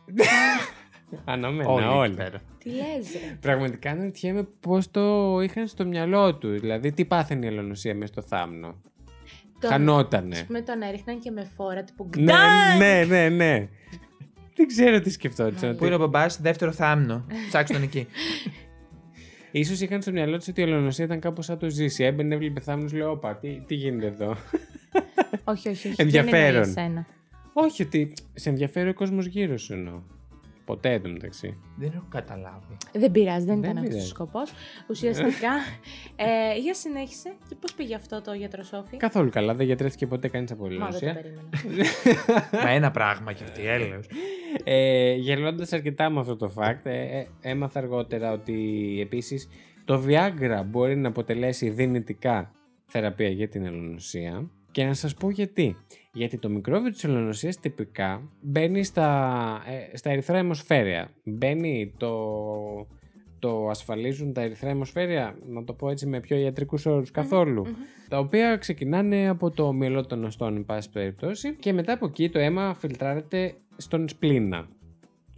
[1.25, 2.07] Αναμένα Όλοι όλοι.
[2.07, 2.41] εκεί πέρα.
[2.57, 3.37] Τι λες ρε.
[3.41, 6.49] Πραγματικά αναρωτιέμαι πώς το είχαν στο μυαλό του.
[6.59, 8.75] Δηλαδή, τι πάθαινε η ελονοσία μέσα στο θάμνο;
[9.59, 10.35] Τον- Χανότανε.
[10.35, 12.77] Ας πούμε τον έριχναν και με φόρα τύπου Ναι, γκντάν.
[12.77, 13.67] ναι, ναι, ναι.
[14.55, 15.75] Δεν ξέρω τι σκεφτόντουσαν.
[15.75, 17.25] Πού είναι ο μπαμπάς, δεύτερο θάμνο.
[17.47, 18.07] Ψάξτε τον εκεί.
[19.51, 22.03] Ίσως είχαν στο μυαλό τους ότι η ελονοσία ήταν κάπως σαν το ζήσει.
[22.03, 24.35] Έμπαινε, έβλεπε θάμνους, λέω, Όπα, τι, τι γίνεται εδώ;
[25.43, 26.01] Όχι, όχι, όχι.
[26.01, 26.31] Ενδιαφέρον.
[26.39, 27.05] Δεν εννοεί εσένα.
[27.53, 30.01] Όχι, ότι σε ενδιαφέρει ο κόσμος γύρω σου εννοώ.
[30.65, 31.57] Ποτέ εδώ μεταξύ.
[31.77, 32.77] Δεν έχω καταλάβει.
[32.93, 34.07] Δεν πειράζει, δεν, Δεν ήταν αυτός ο πειράζει.
[34.07, 34.51] σκοπός.
[34.89, 35.49] Ουσιαστικά.
[36.53, 37.33] ε, για συνέχισε.
[37.49, 38.97] Και πώς πήγε αυτό το γιατροσόφι.
[38.97, 41.13] Καθόλου καλά, δεν γιατρεύτηκε ποτέ κανείς από Μα δεν το ελονοσία.
[41.13, 41.49] περίμενα.
[42.63, 44.05] Μα ένα πράγμα κι αυτή, έλεος.
[44.63, 49.49] Ε, Γελώντας αρκετά με αυτό το fact, ε, ε, έμαθα αργότερα ότι επίσης
[49.85, 52.51] το Viagra μπορεί να αποτελέσει δυνητικά
[52.85, 54.49] θεραπεία για την ελονοσία.
[54.71, 55.77] Και να σας πω γιατί.
[56.13, 61.09] Γιατί το μικρόβιο της ελονοσίας τυπικά μπαίνει στα, ε, στα ερυθρά αιμοσφαίρια.
[61.23, 62.17] Μπαίνει το,
[63.39, 67.65] το ασφαλίζουν τα ερυθρά αιμοσφαίρια, να το πω έτσι με πιο ιατρικούς όρους καθόλου.
[68.09, 72.29] Τα οποία ξεκινάνε από το μυαλό των οστών, εν πάση περιπτώσει, και μετά από εκεί
[72.29, 74.67] το αίμα φιλτράρεται στον σπλήνα.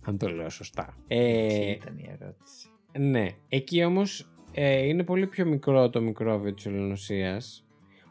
[0.01, 0.97] Αν το λέω σωστά.
[1.07, 2.67] Ε, Αυτή ήταν η ερώτηση.
[2.97, 3.29] ναι.
[3.49, 7.64] Εκεί όμως ε, είναι πολύ πιο μικρό το μικρόβιο της ελονοσίας,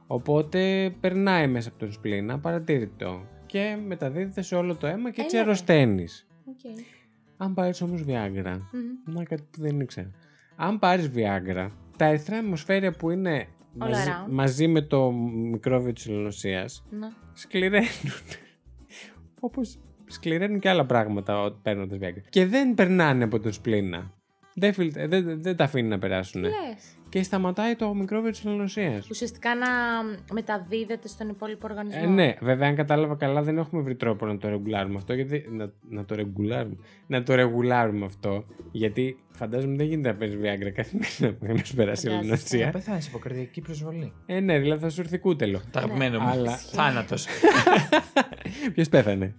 [0.07, 3.27] οπότε περνάει μέσα από τον σπλήνα, απαρατήρητο.
[3.47, 5.51] Και μεταδίδεται σε όλο το αίμα και έτσι Έλα, ρε.
[5.51, 6.27] αρρωσταίνεις.
[6.45, 6.83] Οκ.
[7.37, 9.15] Αν πάρεις όμως Viagra, Μμμ.
[9.15, 10.11] να κάτι που δεν ήξερα.
[10.57, 14.31] Αν πάρεις Viagra, τα ερυθρά αιμοσφαίρια που είναι All μαζί, around.
[14.31, 15.11] μαζί με το
[15.51, 17.13] μικρόβιο της ελονοσίας Να.
[17.33, 17.89] σκληραίνουν.
[19.41, 22.23] Όπως σκληραίνουν και άλλα πράγματα παίρνοντας Viagra.
[22.29, 24.13] Και δεν περνάνε από τον σπλήνα.
[24.55, 26.43] Δεν, φιλ- δεν, δεν, δεν τα αφήνει να περάσουν.
[26.43, 26.53] Λες.
[27.15, 29.03] Και σταματάει το μικρόβιο της ελονοσία.
[29.11, 29.67] Ουσιαστικά να
[30.33, 32.01] μεταδίδεται στον υπόλοιπο οργανισμό.
[32.05, 35.15] Ε, ναι, βέβαια, αν κατάλαβα καλά, δεν έχουμε βρει τρόπο να το ρεγουλάρουμε αυτό.
[35.15, 36.77] Γιατί, να, να το ρεγουλάρουμε.
[37.07, 38.45] Να το ρεγουλάρουμε αυτό.
[38.73, 42.37] Γιατί φαντάζομαι δεν γίνεται να παίζεις Viagra καθημερινά που να σου περάσει η Φαντάζεσαι.
[42.47, 42.71] Θα ελονοσία.
[42.71, 44.13] πεθάνεις από καρδιακή προσβολή.
[44.27, 45.59] Ε, ναι, δηλαδή θα σου έρθει κούτελο.
[45.71, 46.29] Το αγαπημένο μου.
[46.29, 47.27] αλλά- Θάνατος.
[48.75, 49.35] Ποιος πέθανε;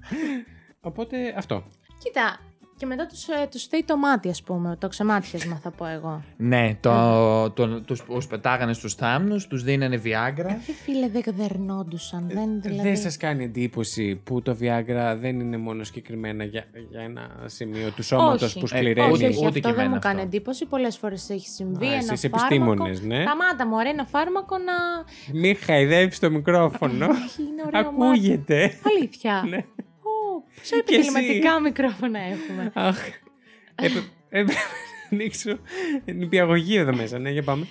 [0.80, 1.64] Οπότε αυτό.
[2.04, 2.40] Κοίτα,
[2.78, 6.22] και μετά τους, ε, τους θέει το μάτι, ας πούμε, το ξεμάτιασμα θα πω εγώ.
[6.38, 10.46] ναι, το, το, τους, τους πετάγανε στους θάμνους, τους δίνανε Viagra.
[10.50, 12.82] Ε, φίλε, δεν δερνόντουσαν, δεν δηλαδή...
[12.88, 17.90] Δεν σας κάνει εντύπωση που το Viagra δεν είναι μόνο συγκεκριμένα για, για ένα σημείο
[17.92, 18.60] του σώματος Όχι.
[18.60, 20.28] που Ε, σκληραίνει; όχι, όχι, Ούτε αυτό και δεν εμένα μου κάνει αυτό.
[20.28, 20.66] εντύπωση.
[20.66, 22.46] Πολλές φορές έχει συμβεί Α, ένα εσείς φάρμακο.
[22.46, 23.22] επιστήμονες, ναι.
[23.22, 24.74] Σταμάτα, μωρέ, ένα φάρμακο να.
[25.40, 27.06] Μη χαϊδεύεις το μικρόφωνο.
[27.06, 28.04] Όχι, είναι ωραίο μάτι.
[28.06, 28.72] Ακούγεται.
[28.98, 29.44] Αλήθεια.
[30.56, 30.78] Ναι.
[30.78, 31.10] Ω, Πόσα Και εσύ.
[31.10, 33.08] επαγγελματικά μικρόφωνα έχουμε; Αχ.
[33.76, 35.60] Έπρεπε έπρεπε να ανοίξω
[36.06, 37.20] νηπιαγωγείο εδώ μέσα.
[37.20, 37.66] Ναι, για πάμε.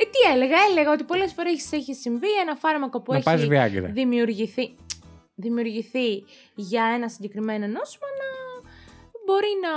[0.00, 3.48] Ε, τι έλεγα, έλεγα ότι πολλές φορές έχεις συμβεί ένα φάρμακο που Να έχει πάρει
[3.50, 3.90] Viagra.
[3.92, 4.74] δημιουργηθεί,
[5.34, 6.24] δημιουργηθεί
[6.54, 8.26] για ένα συγκεκριμένο νόσημα να
[9.26, 9.72] μπορεί να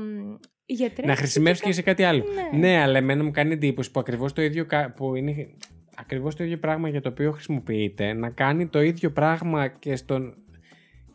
[0.00, 0.34] μ,
[0.66, 1.06] γιατρέψει.
[1.10, 2.24] Να χρησιμεύσει και σε κάτι άλλο.
[2.52, 2.58] Ναι.
[2.58, 4.64] Ναι, αλλά εμένα μου κάνει εντύπωση που ακριβώς το ίδιο.
[4.66, 5.48] κα- που είναι
[5.96, 10.34] ακριβώς το ίδιο πράγμα για το οποίο χρησιμοποιείται, να κάνει το ίδιο πράγμα και, στον,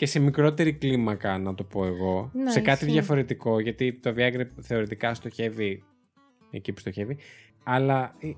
[0.01, 2.31] και σε μικρότερη κλίμακα, να το πω εγώ.
[2.33, 2.91] Ναι, σε κάτι ισχύει.
[2.91, 5.83] διαφορετικό, γιατί το Viagra θεωρητικά στοχεύει
[6.51, 7.17] εκεί που στοχεύει.
[7.63, 8.33] Αλλά ε, ε,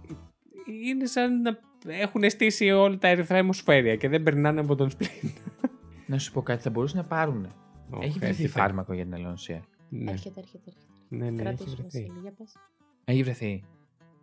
[0.89, 5.32] είναι σαν να έχουν στήσει όλα τα ερυθρά αιμοσφαίρια και δεν περνάνε από τον σπλήν.
[6.08, 7.47] Να σου πω κάτι, θα μπορούσαν να πάρουν.
[7.89, 8.60] Οχ, Έχει βρεθεί έρχεται.
[8.60, 9.63] φάρμακο για την ελονοσία.
[9.89, 10.86] Ναι, Έρχεται, έρχεται, έρχεται.
[11.10, 11.99] ναι, ναι, έχει Κρατήσουμε βρεθεί.
[11.99, 12.58] Βασίλη, για πες.
[13.06, 13.63] Έχει βρεθεί.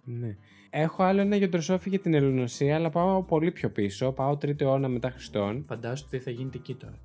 [0.04, 0.36] Ναι.
[0.70, 4.12] Έχω άλλο ένα γιατροσόφι για την Ελληνοσία, αλλά πάω πολύ πιο πίσω.
[4.12, 5.64] Πάω τρίτο αιώνα μετά Χριστόν.
[5.64, 6.98] Φαντάζομαι ότι θα γίνεται εκεί τώρα.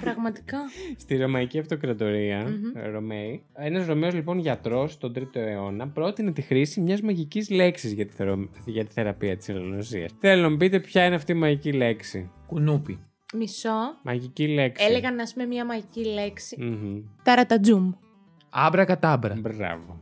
[0.00, 0.58] Πραγματικά.
[0.96, 2.92] Στη Ρωμαϊκή Αυτοκρατορία, Μμμ.
[2.92, 3.42] Ρωμαίοι.
[3.54, 8.12] Ένας Ρωμαίος λοιπόν γιατρός τον 3ο αιώνα πρότεινε τη χρήση μιας μαγικής λέξης για, τη
[8.12, 10.08] θερο- για τη θεραπεία της Ελληνοσία.
[10.20, 12.30] Θέλω να μου πείτε ποια είναι αυτή η μαγική λέξη.
[12.46, 12.98] Κουνούπι.
[13.34, 13.70] Μισό.
[14.02, 14.84] Μαγική λέξη.
[14.84, 16.56] Έλεγαν, να πούμε, μια μαγική λέξη.
[16.62, 17.00] Μμμ.
[17.22, 17.92] Ταρατατζούμ.
[18.50, 19.34] Άμπρα κατάμπρα.
[19.40, 20.00] Μπράβο.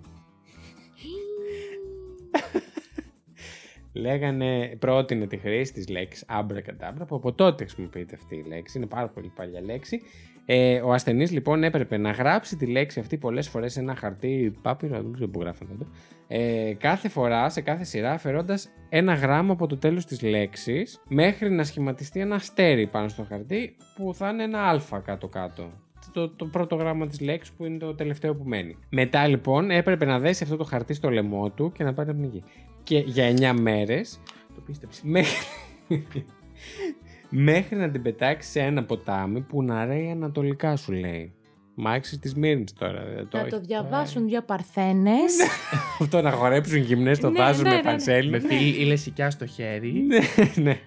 [3.97, 8.87] Λέγανε, πρότεινε τη χρήση της λέξης abracadabra, που από τότε χρησιμοποιείται αυτή η λέξη, είναι
[8.87, 10.01] πάρα πολύ παλιά λέξη.
[10.49, 14.57] Ε, ο ασθενής λοιπόν έπρεπε να γράψει τη λέξη αυτή πολλές φορές σε ένα χαρτί
[14.63, 15.91] πάπυρο, δεν ξέρω που γράφανε τότε,
[16.29, 21.51] ε, κάθε φορά, σε κάθε σειρά, αφαιρώντας ένα γράμμα από το τέλος της λέξης, μέχρι
[21.51, 25.71] να σχηματιστεί ένα αστέρι πάνω στο χαρτί, που θα είναι ένα α κάτω-κάτω.
[26.13, 28.77] Το, το πρώτο γράμμα της λέξης που είναι το τελευταίο που μένει.
[28.91, 32.15] Μετά λοιπόν έπρεπε να δέσει αυτό το χαρτί στο λαιμό του και να πάρει να
[32.15, 32.43] πνιγεί.
[32.87, 34.21] Και για 9 μέρες
[34.55, 35.01] Το πίστεψε.
[35.05, 35.37] Μέχρι...
[37.29, 41.35] Μέχρι να την πετάξεις σε ένα ποτάμι που να ρέει ανατολικά σου λέει.
[41.75, 43.05] Μάξι τη Μύρνη τώρα.
[43.05, 43.67] δεν Να έχεις το πάει.
[43.67, 45.35] διαβάσουν δύο παρθένες.
[46.01, 47.89] Αυτό να χορέψουν γυμνές στο Ναι, βάζουν ναι, με ναι, ναι.
[47.89, 48.31] πανσέλι.
[48.31, 49.93] Με φίλη ή λεσικιά στο χέρι.
[49.93, 50.19] ναι,
[50.63, 50.79] ναι.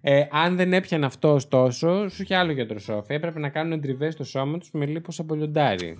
[0.00, 3.14] Ε, αν δεν έπιανε αυτό ωστόσο, σου είχε άλλο γιατροσόφι.
[3.14, 5.98] Έπρεπε να κάνουν τριβές στο σώμα τους με λίπος από λιοντάρι.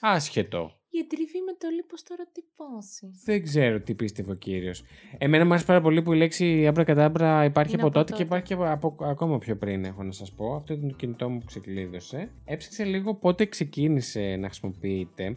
[0.00, 0.75] Άσχετο.
[0.96, 3.06] Για τριβή με το λίπος τώρα τι πόση.
[3.24, 4.82] Δεν ξέρω τι πίστευε ο κύριος.
[5.18, 8.24] Εμένα μου άρεσε πάρα πολύ που η λέξη αμπρακατάμπρα υπάρχει Είναι από από τότε και
[8.24, 8.24] τότε.
[8.24, 10.54] υπάρχει και από, από- ακόμα πιο πριν, έχω να σας πω.
[10.54, 12.30] Αυτό ήταν το κινητό μου που ξεκλείδωσε.
[12.44, 15.36] Έψαξε λίγο πότε ξεκίνησε να χρησιμοποιείται.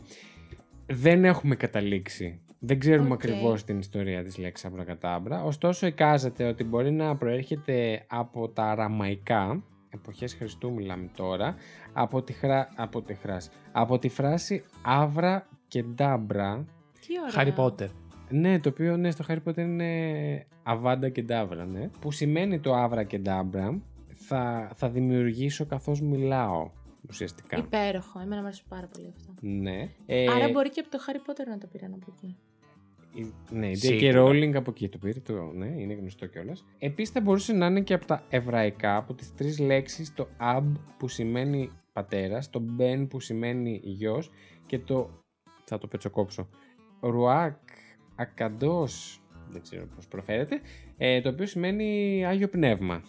[0.85, 2.39] Δεν έχουμε καταλήξει.
[2.59, 3.23] Δεν ξέρουμε Οκ.
[3.23, 5.43] ακριβώς την ιστορία της λέξης αμπρακατάμπρα.
[5.43, 11.55] Ωστόσο, εικάζεται ότι μπορεί να προέρχεται από τα αραμαϊκά, εποχές Χριστού μιλάμε τώρα,
[11.93, 12.69] από τη, χρά...
[12.75, 13.49] από τη, χράση...
[13.71, 16.65] από τη φράση άβρα και ντάμπρα,
[17.07, 17.31] Τι ωραία.
[17.31, 17.89] Χάρι Πότερ.
[18.29, 21.89] ναι, το οποίο ναι, στο Harry Potter είναι Αβάντα και Ντάβρα, ναι.
[21.99, 23.81] Που σημαίνει το Άβρα και Ντάμπρα
[24.13, 26.69] θα, θα δημιουργήσω καθώς μιλάω,
[27.09, 27.57] ουσιαστικά.
[27.57, 28.19] Υπέροχο.
[28.19, 29.33] Εμένα μου άρεσε πάρα πολύ αυτό.
[29.41, 29.89] Ναι.
[30.05, 32.35] Ε, Άρα μπορεί και από το Harry Potter να το πήραν από εκεί.
[33.13, 33.77] η- Ναι, η J.K.
[33.77, 34.23] Σίγουρα.
[34.25, 36.65] Rowling από εκεί το πήρε, το, ναι, είναι γνωστό κιόλας.
[36.79, 40.63] Επίσης θα μπορούσε να είναι και από τα εβραϊκά, από τις τρεις λέξεις, το Ab
[40.97, 44.31] που σημαίνει πατέρας, το Ben που σημαίνει γιος
[44.65, 45.09] και το,
[45.69, 46.49] θα το πετσοκόψω,
[47.01, 47.57] Ρουάκ
[48.15, 50.61] Ακαντός, δεν ξέρω πώς προφέρεται,
[50.97, 53.01] ε, το οποίο σημαίνει Άγιο Πνεύμα.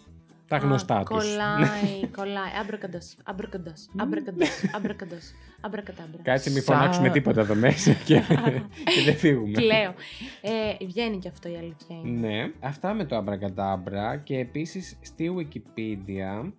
[0.47, 1.25] Τα γνωστά Α, τους.
[1.25, 2.51] Κολλάει, κολλάει.
[2.61, 6.21] Άμπρακαντος, άμπρακαντος, άμπρακαντος, άμπρακαντος, άμπρακατάμπρα.
[6.23, 8.21] Κάτσε μην Σα- φωνάξουμε τίποτα εδώ μέσα και,
[8.95, 9.51] και δεν φύγουμε.
[9.51, 9.93] Κλαίω.
[10.41, 12.27] Ε, βγαίνει και αυτό η αλήθεια είναι.
[12.27, 16.51] Ναι, αυτά με το αμπραγκατάμπρα και επίσης στη Wikipedia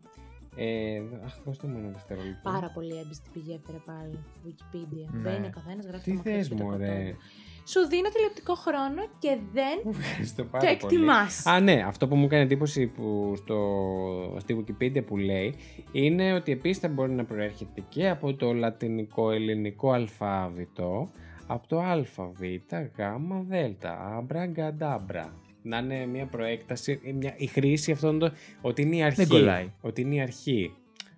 [0.57, 2.51] ε, αχ, δώστε μου ένα δευτερόλεπτο.
[2.51, 4.19] Πάρα πολύ έμπιστη πηγή έφερε πάλι.
[4.47, 5.07] Wikipedia.
[5.13, 5.19] Ναι.
[5.21, 6.87] Μπαίνει ο καθένας, γράφει Τι το μαθητή θες και το μωρέ.
[6.87, 7.17] κοτόπουλο.
[7.67, 10.95] Σου δίνω τηλεοπτικό χρόνο και δεν Ευχαριστώ το πάρα πολύ.
[10.95, 11.47] εκτιμάς.
[11.47, 13.59] Α, ναι, αυτό που μου έκανε εντύπωση που στο,
[14.41, 15.55] στη Wikipedia που λέει
[15.93, 21.11] είναι ότι επίσης θα μπορεί να προέρχεται και από το λατινικό ελληνικό αλφάβητο,
[21.47, 21.97] από το α,
[22.31, 23.03] β, γ,
[23.49, 23.85] δ,
[24.17, 25.33] άμπρα, γκαντάμπρα.
[25.63, 28.33] Να είναι μια προέκταση, ε, μια, η χρήση αυτών των.
[28.61, 29.17] ότι είναι η αρχή.
[29.25, 29.73] Δεν κολλάει.
[29.81, 30.75] Ότι είναι η αρχή.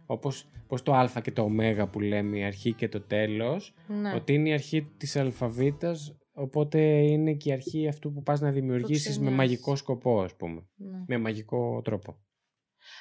[0.06, 1.42] Όπως, πως το α και το
[1.80, 4.14] ω που λέμε, η αρχή και το τέλος, Ναι.
[4.14, 8.50] ότι είναι η αρχή της αλφαβήτας, οπότε είναι και η αρχή αυτού που πας να
[8.50, 9.36] δημιουργήσεις με ξενιάζεις.
[9.36, 10.66] μαγικό σκοπό, ας πούμε.
[10.76, 11.04] ναι.
[11.06, 12.16] Με μαγικό τρόπο.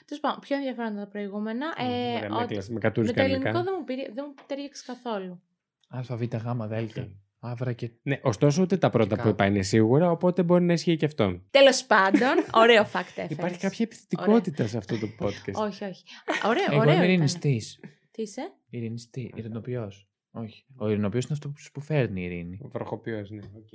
[0.05, 1.65] Τέλος πάντων, πιο ενδιαφέροντα τα προηγούμενα.
[1.77, 3.71] Ε, Ωραία, με ότι- έκλασες, με κατούρεις με το ελληνικό κανονικά.
[3.71, 5.41] δεν μου, πήρε, δεν μου ταιριάξει καθόλου.
[5.87, 6.99] Α, Β, Γ, Δ.
[7.45, 7.91] Άβρα και.
[8.03, 9.29] Ναι, ωστόσο ούτε τα πρώτα που κάτω.
[9.29, 11.41] είπα είναι σίγουρα, οπότε μπορεί να ισχύει και αυτό.
[11.51, 13.29] Τέλος πάντων, ωραίο fact έφερες.
[13.31, 15.53] Υπάρχει κάποια επιθετικότητα σε αυτό το podcast.
[15.53, 16.03] Όχι, όχι.
[16.43, 17.03] Α, Ωραίο, Εγώ ωραίο είμαι ήταν.
[17.09, 17.79] ειρηνιστής.
[18.11, 19.31] Τι είσαι; Ειρηνιστής.
[19.35, 20.07] Ειρηνοποιός.
[20.31, 20.65] Όχι.
[20.75, 22.59] Ο ειρηνοποιός είναι αυτός που φέρνει η ειρήνη.
[22.61, 23.71] Ο βροχοποιός, ναι, οκ.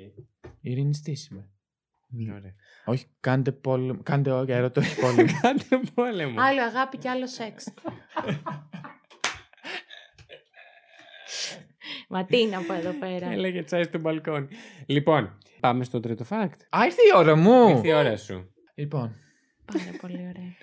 [0.60, 1.48] Ειρηνιστής είμαι.
[2.36, 2.54] Ωραία.
[2.84, 4.02] Όχι, κάντε πόλεμο.
[4.02, 5.32] Κάντε όχι, ερωτώ πόλεμο.
[5.42, 6.40] Κάντε πόλεμο.
[6.40, 7.66] Άλλο αγάπη και άλλο σεξ.
[12.08, 13.32] Μα τι είναι από εδώ πέρα.
[13.32, 14.48] Έλεγε τσάι στο μπαλκόνι.
[14.86, 16.58] Λοιπόν, πάμε στο τρίτο fact.
[16.68, 17.68] Α, ήρθε η ώρα μου!
[17.68, 18.52] Ήρθε η ώρα σου.
[18.74, 19.14] Λοιπόν,
[19.72, 20.54] Πάρα πολύ ωραία.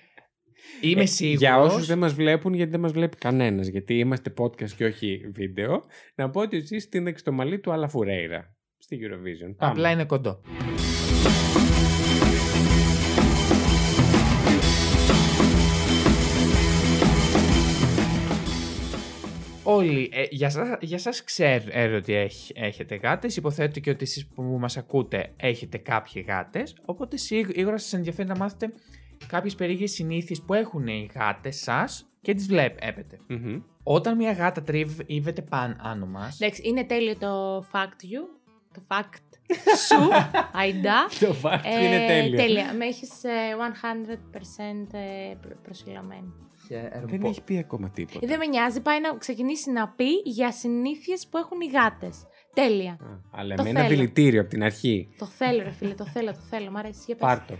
[0.92, 1.40] είμαι Ε, σίγουρος...
[1.40, 5.22] Για όσους δεν μας βλέπουν, γιατί δεν μας βλέπει κανένας, γιατί είμαστε podcast και όχι
[5.34, 5.84] βίντεο,
[6.16, 9.56] να πω ότι εσύ στείναξε το μαλλί του Αλα Φουρέιρα στη Eurovision.
[9.58, 9.72] Πάμε.
[9.72, 10.42] Απλά είναι κοντό.
[19.67, 24.28] Όλοι, ε, για, σας, για σας ξέρω ότι έχ- έχετε γάτες, υποθέτω και ότι εσείς
[24.28, 28.73] που μας ακούτε έχετε κάποιοι γάτες, οπότε σίγουρα σας ενδιαφέρει να μάθετε
[29.28, 33.19] κάποιες περίεργες συνήθειες που έχουν οι γάτες σας και τις βλέπετε.
[33.28, 33.62] Μμμ.
[33.84, 38.41] Όταν μια γάτα τρίβεται πάνω μας, Εντάξει, είναι τέλειο το fact you.
[38.73, 39.19] Το fact
[39.88, 40.10] σου,
[40.54, 41.06] Αϊντά.
[41.19, 42.38] Το fact Ε, είναι τέλειο.
[42.38, 42.73] Τέλεια.
[42.73, 45.36] Με έχεις 100% ε,
[46.67, 47.17] προ- προσιλωμένη.
[47.17, 48.19] Δεν έχει πει ακόμα τίποτα.
[48.21, 52.25] Ε, Δεν με νοιάζει, πάει να ξεκινήσει να πει για συνήθειες που έχουν οι γάτες.
[52.54, 52.91] Τέλεια.
[52.91, 52.97] Α,
[53.32, 53.95] αλλά Το με ένα θέλω.
[53.95, 55.10] δηλητήριο από την αρχή.
[55.17, 56.71] Το θέλω, ρε φίλε, το θέλω, το θέλω.
[56.71, 57.01] Μ' αρέσει.
[57.06, 57.28] Για πες.
[57.28, 57.56] Πάρτο.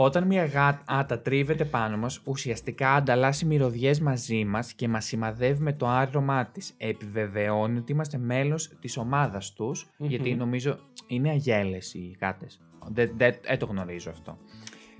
[0.00, 5.72] Όταν μια γάτα τρίβεται πάνω μας, ουσιαστικά ανταλλάσσει μυρωδιές μαζί μας και μας σημαδεύει με
[5.72, 6.74] το άρωμά της.
[6.76, 10.08] Επιβεβαιώνει ότι είμαστε μέλος της ομάδας τους, Μμμ.
[10.08, 12.60] γιατί νομίζω είναι αγέλες οι γάτες.
[12.88, 14.38] Δεν, δεν, δεν το γνωρίζω αυτό.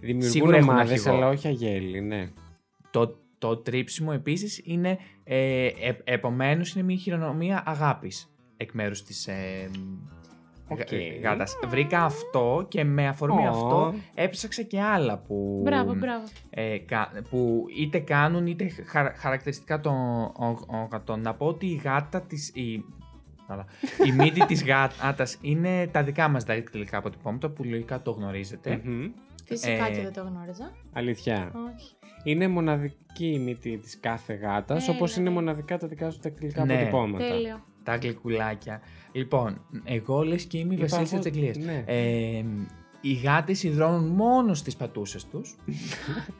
[0.01, 1.17] Δημιουργούν Σίγουρα έχουν ομάδες, αρχηγό.
[1.17, 2.31] αλλά όχι αγέλη, ναι.
[2.91, 9.27] Το, το τρίψιμο επίσης είναι, ε, ε, επομένως είναι μια χειρονομία αγάπης εκ μέρους της
[9.27, 9.71] ε,
[10.69, 10.79] Οκ.
[10.79, 11.59] γα- γάτας.
[11.67, 13.51] Βρήκα αυτό και με αφορμή Ω.
[13.51, 15.61] αυτό έψαξα και άλλα που...
[15.65, 16.25] Μπράβο, μπράβο.
[16.51, 21.21] ε, κα- που είτε κάνουν είτε χαρα- χαρακτηριστικά των ο- ο- γατών.
[21.21, 22.49] Να πω ότι η γάτα της...
[22.55, 22.85] Η,
[23.47, 23.65] καλά.
[24.07, 28.81] η μύτη της γάτας είναι τα δικά μας δακτυλικά αποτυπώματα που λογικά το γνωρίζετε.
[28.85, 29.11] Μμμ.
[29.45, 30.73] Φυσικά Ε, και δεν το γνώριζα.
[30.93, 31.53] Αλήθεια.
[31.75, 31.95] Όχι.
[32.25, 35.21] Είναι μοναδική η μύτη της κάθε γάτας, Ε, όπως ναι.
[35.23, 36.75] είναι μοναδικά τα δικά σου δακτυλικά Ναι.
[36.75, 37.29] αποτυπώματα.
[37.29, 37.65] Τέλειο.
[37.83, 38.81] Τα γλυκουλάκια.
[39.13, 41.25] Λοιπόν, εγώ λες και είμαι η Είπα βασίλισσα εγώ-
[43.01, 43.23] της Αγγλίας.
[43.23, 43.23] ναι.
[43.23, 45.57] Ε, οι γάτες υδρώνουν μόνο στις πατούσες τους.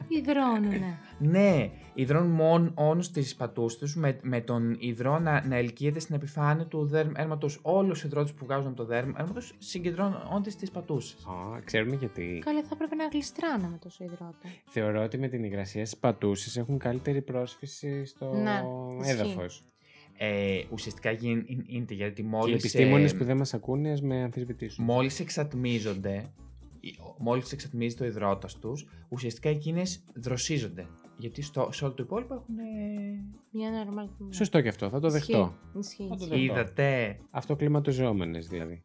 [0.07, 0.97] Υδρώνουνε.
[1.19, 6.15] ναι, υδρώνουν μόνο, μόνο στις πατούσες τους με, με τον υδρό να, να ελκύεται στην
[6.15, 7.59] επιφάνεια του δέρματος.
[7.61, 11.25] Όλους οι υδρότες που βγάζουν από το δέρμα τους συγκεντρώνονται στις πατούσες.
[11.25, 12.41] Α, ξέρουμε γιατί.
[12.45, 14.35] Καλά, θα έπρεπε να γλιστράνε με τόσο υδρότα.
[14.65, 18.61] Θεωρώ ότι με την υγρασία στις πατούσες έχουν καλύτερη πρόσφυση στο Ναι,
[18.99, 19.11] ισχύει.
[19.11, 19.63] έδαφος.
[20.21, 23.91] Ε, ουσιαστικά γι- είναι γίνεται γιατί Και οι μόλις, επιστήμονες ε, που δεν μας ακούνε
[23.91, 24.85] ας με αμφισβητήσουν.
[24.85, 26.31] μόλις εξατμίζονται,
[26.79, 30.87] ή- μόλις εξατμίζεται ο υδρότας τους, ουσιαστικά εκείνες δροσίζονται.
[31.17, 32.57] Γιατί στο, σε όλο το υπόλοιπο έχουν...
[32.57, 32.63] ε,
[33.51, 34.33] Μια normal τιμή.
[34.33, 35.55] Σωστό και αυτό, θα το δεχτώ.
[35.79, 36.07] Ισχύει.
[36.09, 36.39] Θα το ισχύει.
[36.47, 36.53] δεχτώ.
[36.59, 37.19] Είδατε.
[37.31, 38.81] Αυτό κλιματοζωόμενες δηλαδή.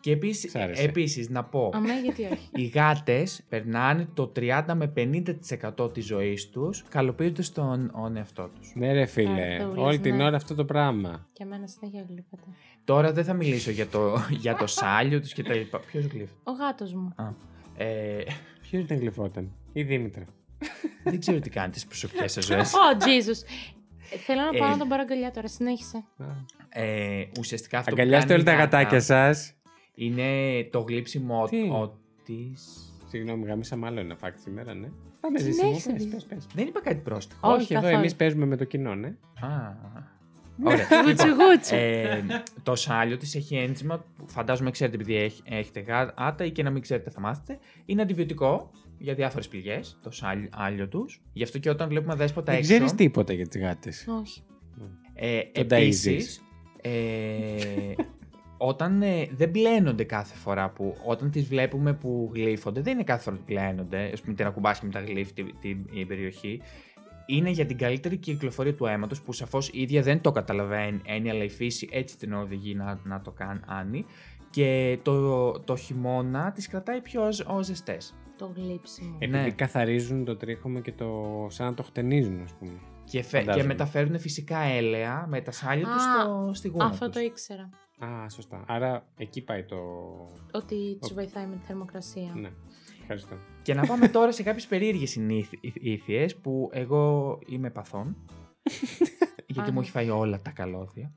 [0.00, 0.82] Και επίσης, Σ' άρεσε.
[0.82, 2.48] επίσης να πω, Αμέ, γιατί όχι.
[2.54, 8.72] οι γάτες περνάνε το 30 με 50% της ζωής τους καλοποιούνται τον τον εαυτό τους.
[8.74, 10.24] Ναι ρε φίλε, Καρτούλες, όλη την ναι.
[10.24, 11.26] ώρα αυτό το πράγμα.
[11.32, 12.42] Και εμένα συνέχεια γλύφεται.
[12.84, 15.78] Τώρα δεν θα μιλήσω για το, για το σάλιο τους και τα λοιπά.
[15.78, 17.12] Ποιος γλύφει; Ο γάτος μου.
[17.16, 17.32] Α,
[17.84, 18.22] ε,
[18.62, 20.24] Ποιος δεν γλυφόταν, η Δήμητρα.
[21.04, 22.72] δεν ξέρω τι κάνει τις προσωπικές σας ζωές.
[22.74, 23.46] Ω, Jesus.
[24.12, 25.48] Ε, Θέλω να πάω Ε, να τον πάρω αγκαλιά τώρα.
[25.48, 25.96] Συνέχισε.
[26.18, 26.24] Α.
[26.68, 29.54] Ε, ουσιαστικά αυτό που Αγκαλιάστε κάνει όλα τα η γάτα γατάκια σας.
[29.94, 30.24] Είναι
[30.70, 31.56] το γλύψιμο Τι;
[32.24, 32.92] της...
[33.08, 34.88] Συγγνώμη, γάμισα άλλο ένα φάκ σήμερα, ναι.
[35.20, 36.46] Πάμε Τι ζήσιμο, έχεις πες, δει; πες, πες.
[36.54, 37.48] Δεν είπα κάτι πρόστιχο.
[37.52, 37.98] Όχι, Όχι, εδώ καθόλου.
[38.00, 39.08] εμείς παίζουμε με το κοινό, ναι.
[39.40, 39.74] Α,
[40.64, 40.86] Ωραία.
[41.06, 41.74] Γούτσου, Λοιπόν, γούτσου.
[41.74, 42.24] ε,
[42.62, 46.70] το σάλιο της έχει ένζημα, που φαντάζομαι ξέρετε επειδή έχ- έχετε γάτα ή και να
[46.70, 47.58] μην ξέρετε θα μάθετε.
[47.84, 51.22] Είναι αντιβιωτικό για διάφορες πληγές, το σάλιο τους.
[51.32, 52.72] Γι' αυτό και όταν βλέπουμε δέσποτα Δεν έξω...
[52.74, 54.06] ξέρεις τίποτα για τις γάτες.
[54.20, 54.42] Όχι.
[55.14, 56.42] Ε, Τον επίσης,
[56.82, 56.90] ε,
[58.56, 63.22] όταν ε, δεν μπλένονται κάθε φορά που, όταν τις βλέπουμε που γλύφονται, δεν είναι κάθε
[63.22, 66.60] φορά που μπλένονται, ας πούμε την ακουμπάς και μετά γλύφει την, την, η περιοχή.
[67.26, 71.44] Είναι για την καλύτερη κυκλοφορία του αίματος που σαφώς η ίδια δεν το καταλαβαίνει, αλλά
[71.44, 74.04] η φύση έτσι την οδηγεί να, να το κάνει
[74.50, 78.14] και το, το χειμώνα τις κρατάει πιο ως, ζεστές.
[78.38, 79.16] Το γλείψιμο.
[79.18, 79.50] Επειδή Ναι.
[79.50, 81.46] καθαρίζουν το τρίχωμα και το.
[81.50, 82.72] σαν να το χτενίζουν, ας πούμε.
[83.04, 83.66] Και, φε- και Φαντάζομαι.
[83.72, 87.14] μεταφέρουν φυσικά έλαια με τα σάλια τους Α, στο, στη γούνα Αυτό τους.
[87.14, 87.68] το ήξερα.
[87.98, 88.64] Α, σωστά.
[88.66, 89.76] Άρα εκεί πάει το.
[90.52, 91.16] Ότι τους Οκ.
[91.16, 92.32] βοηθάει με τη θερμοκρασία.
[92.34, 92.50] Ναι.
[93.12, 93.46] Ευχαριστώ.
[93.62, 98.16] Και να πάμε τώρα σε κάποιες περίεργες συνήθειες που εγώ είμαι παθών.
[99.46, 99.84] γιατί Α, μου ναι.
[99.84, 101.12] έχει φάει όλα τα καλώδια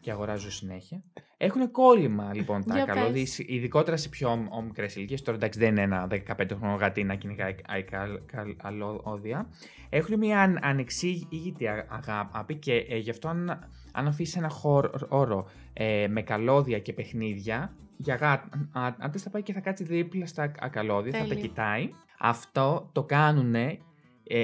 [0.00, 1.02] και αγοράζω συνέχεια.
[1.36, 3.38] Έχουν κόλλημα λοιπόν τα Για καλώδια, πες.
[3.38, 5.22] ειδικότερα σε πιο μικρές ηλικίες.
[5.22, 7.54] Τώρα εντάξει δεν είναι ένα 15 χρονικό γατί να κυνηγάει
[7.90, 9.48] καλ- καλ- καλώδια.
[9.88, 15.46] Έχουν μια αν, ανεξήγητη α- αγάπη και ε, γι' αυτό αν, αν αφήσεις ένα χώρο
[15.72, 20.68] ε, με καλώδια και παιχνίδια, για γάτε θα πάει και θα κάτσει δίπλα στα κα-
[20.68, 21.42] καλώδια, θα τα Τέλειο.
[21.42, 21.88] κοιτάει.
[22.18, 23.54] Αυτό το κάνουν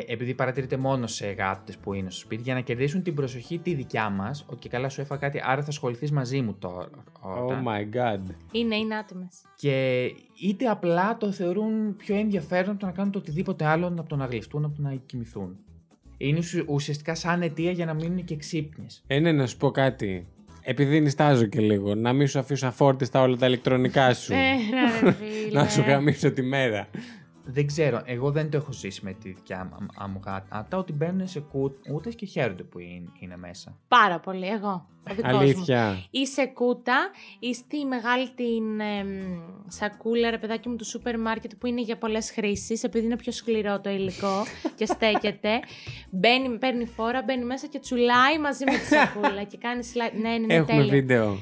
[0.07, 3.75] επειδή παρατηρείται μόνο σε γάτες που είναι στο σπίτι, για να κερδίσουν την προσοχή τη
[3.75, 4.45] δικιά μας.
[4.49, 6.89] Ότι καλά σου έφαγα κάτι, άρα θα ασχοληθείς μαζί μου τώρα.
[7.23, 8.21] Oh my god.
[8.53, 9.43] Είναι, είναι άτιμες.
[9.57, 10.05] Και
[10.43, 14.17] είτε απλά το θεωρούν πιο ενδιαφέρον από το να κάνουν το οτιδήποτε άλλο από το
[14.17, 15.57] να γλυφτούν, από το να κοιμηθούν.
[16.17, 19.03] Είναι ουσ- ουσιαστικά σαν αιτία για να μείνουν και ξύπνες.
[19.07, 20.27] Ε, ναι, να σου πω κάτι.
[20.71, 24.33] Επειδή νιστάζω και λίγο, να μην σου αφήσω αφόρτιστα όλα τα ηλεκτρονικά σου.
[24.33, 25.61] Ε, ρε, ρε, φίλε.
[25.61, 26.89] να σου γαμίσω τη μέρα.
[27.45, 30.93] Δεν ξέρω, εγώ δεν το έχω ζήσει με τη δικιά μου- α- μου γάτα, ότι
[30.93, 31.41] μπαίνουν σε
[31.89, 33.77] κούτες και χαίρονται που είναι, είναι μέσα.
[33.89, 34.89] Πάρα πολύ, εγώ.
[35.11, 35.39] Ο δικός μου.
[35.39, 35.97] Αλήθεια.
[36.11, 39.09] Ή σε κούτα, ή στη μεγάλη την εμ,
[39.69, 43.33] σακούλα, ρε παιδάκι μου, του σούπερ μάρκετ που είναι για πολλές χρήσεις, επειδή είναι πιο
[43.33, 44.43] σκληρό το υλικό
[44.77, 45.61] και στέκεται.
[46.11, 50.19] Μπαίνει, παίρνει φόρα, μπαίνει μέσα και τσουλάει μαζί με τη σακούλα και κάνει slide.
[50.21, 50.93] Ναι, ναι, ναι, Έχουμε τέλεια.
[50.93, 51.39] βίντεο.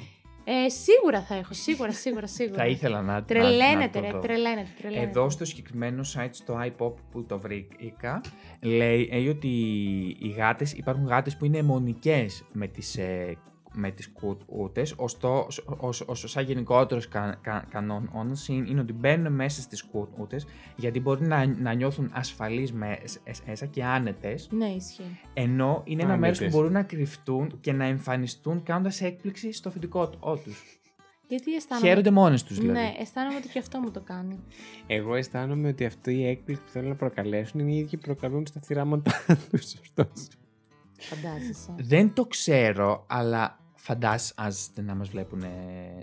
[0.50, 2.56] Ε, σίγουρα θα έχω, σίγουρα, σίγουρα, σίγουρα.
[2.56, 4.26] Θα ήθελα να, να, Τρελαίνεται, να ρε, το δω.
[4.26, 5.08] τρελαίνεται, τρελαίνεται.
[5.08, 8.20] Εδώ στο συγκεκριμένο site, στο iPop που το βρήκα,
[8.60, 9.48] λέει ε, ότι
[10.18, 13.36] οι γάτες, υπάρχουν γάτες που είναι αιμονικές με τις, ε,
[13.78, 14.08] με τις
[14.46, 15.62] κούτες, ωστόσο,
[16.06, 19.84] όσο σαν γενικότερος κα, κα, κανόνας είναι, είναι ότι μπαίνουν μέσα στις
[20.16, 22.72] κούτες γιατί μπορεί να, να νιώθουν ασφαλείς
[23.46, 25.18] μέσα και άνετες, Ναι, ισχύει.
[25.34, 26.60] ενώ είναι ένα μέρος που Άνετες.
[26.60, 30.62] μπορούν να κρυφτούν και να εμφανιστούν κάνοντας έκπληξη στο αφεντικό τους.
[31.28, 31.86] Γιατί αισθάνομαι.
[31.88, 32.78] Χαίρονται μόνες τους δηλαδή.
[32.78, 34.38] Ναι, αισθάνομαι ότι και αυτό μου το κάνει.
[34.86, 38.46] Εγώ αισθάνομαι ότι αυτή η έκπληξη που θέλουν να προκαλέσουν είναι οι ίδιοι που προκαλούν
[38.46, 39.12] στα θυράματά
[39.50, 39.74] τους.
[39.80, 40.28] Ωστόσο.
[41.00, 41.74] Φαντάζεσαι.
[41.78, 45.42] Δεν το ξέρω, αλλά φαντάζεστε να μας βλέπουν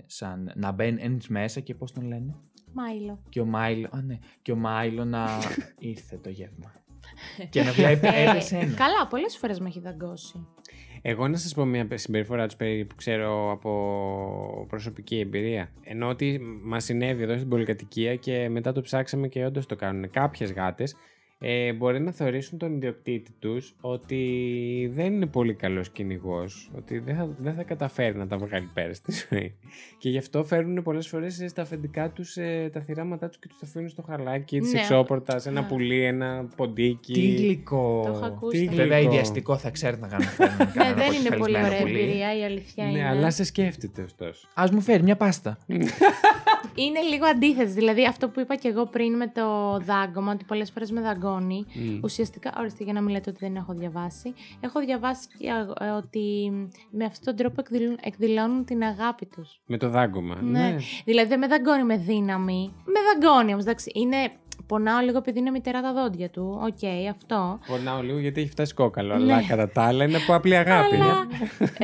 [0.06, 2.34] σαν να μπαίνει μέσα και πώς τον λένε;
[2.72, 3.22] Μάιλο.
[3.28, 5.26] Και ο Μάιλο, α, ναι, και ο Μάιλο να
[5.78, 6.72] ήρθε το γεύμα.
[7.50, 8.74] και να βλέπει Ε, έπεσε ένα.
[8.74, 10.46] καλά, πολλές φορές με έχει δαγκώσει.
[11.02, 15.70] Εγώ να σας πω μια συμπεριφορά τους περί- που ξέρω από προσωπική εμπειρία.
[15.82, 20.10] Ενώ ότι μας συνέβη εδώ στην πολυκατοικία και μετά το ψάξαμε και όντως το κάνουν.
[20.10, 20.94] Κάποιες γάτες
[21.38, 27.16] ε, μπορεί να θεωρήσουν τον ιδιοκτήτη τους ότι δεν είναι πολύ καλός κυνηγός, ότι δεν
[27.16, 29.54] θα, δεν θα καταφέρει να τα βγάλει πέρα στη ζωή.
[29.98, 33.48] Και γι' αυτό φέρνουν πολλές φορές ε, στα αφεντικά τους ε, τα θυράματά τους και
[33.48, 34.78] τους τα αφήνουν στο χαλάκι, τις Ναι.
[34.80, 35.66] εξώπορτα, σε ένα Ναι.
[35.66, 37.12] πουλί, ένα ποντίκι.
[37.12, 38.02] Τι γλυκό.
[38.04, 38.66] Το έχω ακούσει.
[38.66, 39.12] τι Βέβαια, γλυκό.
[39.12, 42.00] ιδιαστικό θα ξέρει να κάνει φέρνει Ναι, κανένα δεν είναι πολύ αποκεφαλισμένο ωραία πουλί.
[42.00, 42.98] εμπειρία, η αλήθεια είναι.
[42.98, 44.48] Ναι, αλλά σε σκέφτεται ωστόσο.
[44.54, 45.58] Ας μου φέρει μια πάστα.
[46.74, 47.72] Είναι λίγο αντίθεση.
[47.72, 51.66] Δηλαδή, αυτό που είπα και εγώ πριν με το δάγκωμα, ότι πολλές φορές με δαγκώνει.
[51.74, 51.98] Μμ.
[52.02, 54.34] Ουσιαστικά, ορίστε για να μην λέτε ότι δεν έχω διαβάσει.
[54.60, 55.48] Έχω διαβάσει και,
[55.80, 56.52] ε, ότι
[56.90, 59.60] με αυτόν τον τρόπο εκδηλώνουν, εκδηλώνουν την αγάπη τους.
[59.66, 60.42] Με το δάγκωμα.
[60.42, 60.60] Ναι.
[60.60, 60.76] ναι.
[61.04, 62.72] Δηλαδή, δεν με δαγκώνει με δύναμη.
[62.84, 63.90] Με δαγκώνει όμως, εντάξει.
[63.94, 64.30] Είναι.
[64.66, 66.58] Πονάω λίγο επειδή είναι μυτερά τα δόντια του.
[66.62, 67.58] Οκ, αυτό.
[67.66, 69.16] Πονάω λίγο γιατί έχει φτάσει κόκαλο.
[69.16, 69.32] Ναι.
[69.32, 70.94] Αλλά κατά τα άλλα είναι από απλή αγάπη.
[70.96, 71.26] Αλλά,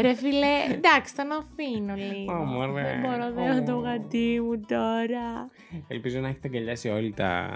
[0.00, 2.32] ρε φίλε, εντάξει, τον αφήνω λίγο.
[2.40, 2.82] Ω, μωρέ.
[2.82, 3.80] δεν μπορώ, δεν έχω το Ω.
[3.80, 5.50] γατί μου τώρα.
[5.88, 7.48] Ελπίζω να έχετε αγκαλιάσει όλοι τα,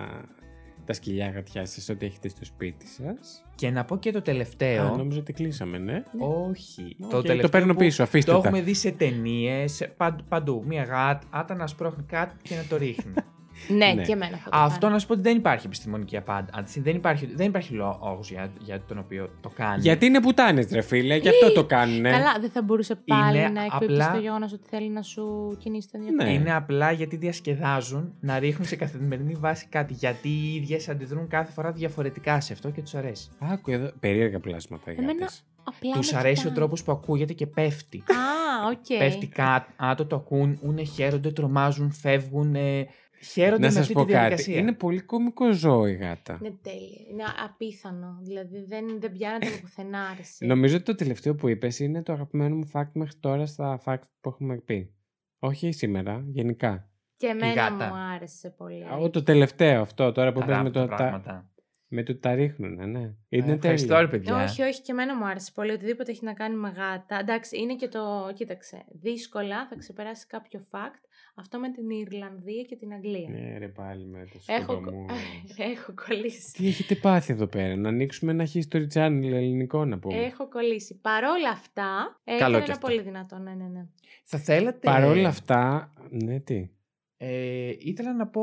[0.84, 3.44] τα σκυλιά γατιά σας ό,τι έχετε στο σπίτι σας.
[3.54, 4.86] Και να πω και το τελευταίο.
[4.86, 6.02] Α, νόμιζα ότι κλείσαμε, ναι.
[6.48, 6.96] Όχι.
[7.00, 8.48] Οκ, το, το τελευταίο παίρνω που πίσω, αφήστε Το τα.
[8.48, 9.88] έχουμε δει σε ταινίες
[10.28, 10.64] παντού.
[10.66, 10.82] Μία
[11.30, 13.12] γάτα να σπρώχνει κάτι και να το ρίχνει.
[13.68, 14.02] Ναι, Ναι.
[14.02, 14.50] και εμένα αυτό.
[14.50, 14.92] το Αυτό κάνω.
[14.92, 16.80] να σου πω ότι δεν υπάρχει επιστημονική απάντηση.
[16.80, 19.80] Δεν υπάρχει, δεν υπάρχει λόγος για, για τον οποίο το κάνει.
[19.80, 22.10] Γιατί είναι πουτάνες, ρε φίλε, γι' αυτό το κάνουνε.
[22.10, 25.56] Καλά, δεν θα μπορούσε πάλι Είναι να εκπίπτει απλά- στο γεγονός ότι θέλει να σου
[25.58, 26.32] κινήσει το ενδιαφέρον.
[26.32, 26.38] Ναι.
[26.40, 29.92] Είναι απλά γιατί διασκεδάζουν να ρίχνουν σε καθημερινή βάση κάτι.
[29.94, 33.28] Γιατί οι ίδιες αντιδρούν κάθε φορά διαφορετικά σε αυτό και τους αρέσει.
[33.38, 33.90] Άκου εδώ.
[34.00, 35.44] Περίεργα πλάσματα οι Εμένα γάτες.
[35.68, 36.54] Απλά Τους με αρέσει ο κοιτάνε.
[36.56, 37.96] τρόπος που ακούγεται και πέφτει.
[37.98, 38.98] Α, οκ.
[38.98, 40.58] Πέφτει κάτω, το ακούν,
[40.94, 42.54] χαίρονται, τρομάζουν, φεύγουν.
[42.54, 42.86] Ε,
[43.22, 44.18] χαίρονται Να με σας αυτή πω τη κάτι.
[44.26, 44.58] διαδικασία.
[44.58, 46.38] Είναι πολύ κωμικό ζώο η γάτα.
[46.42, 47.04] Είναι τέλεια.
[47.10, 48.18] Είναι απίθανο.
[48.22, 50.46] Δηλαδή δεν, δεν πιάνεται από πουθενά άρεση.
[50.46, 54.02] Νομίζω ότι το τελευταίο που είπες είναι το αγαπημένο μου fact μέχρι τώρα στα fact
[54.20, 54.94] που έχουμε πει.
[55.38, 56.88] Όχι σήμερα, γενικά.
[57.16, 57.86] Και εμένα γάτα.
[57.88, 58.84] μου άρεσε πολύ.
[58.84, 60.88] Α, Το τελευταίο αυτό τώρα που Τα είπες με ράπτα το.
[60.88, 61.50] τα- πράγματα.
[61.88, 63.14] Με το τα ρίχνουν, ναι.
[63.28, 64.00] Είναι Ε, Ευχαριστώ, τέλειο.
[64.02, 64.42] ρε παιδιά.
[64.44, 65.72] Όχι, όχι, και εμένα μου άρεσε πολύ.
[65.72, 67.18] Οτιδήποτε έχει να κάνει με γάτα.
[67.20, 68.30] Εντάξει, είναι και το.
[68.34, 68.84] Κοίταξε.
[68.92, 71.00] Δύσκολα θα ξεπεράσει κάποιο fact.
[71.34, 73.28] Αυτό με την Ιρλανδία και την Αγγλία.
[73.28, 75.04] Ναι, ρε πάλι με το Έχω, σκοτωμό.
[75.06, 75.14] κο-
[75.56, 76.52] έχω κολλήσει.
[76.52, 80.16] Τι έχετε πάθει εδώ πέρα, να ανοίξουμε ένα history channel ελληνικό να πούμε.
[80.16, 81.00] Έχω κολλήσει.
[81.00, 82.86] Παρόλα αυτά, Καλό έκανε κι ένα αυτό.
[82.86, 83.38] πολύ δυνατό.
[83.38, 83.86] Ναι, ναι, ναι.
[84.24, 84.78] Θα θέλατε.
[84.78, 86.68] Παρ' όλα αυτά, ναι τι;
[87.16, 88.42] Ε, ήθελα να πω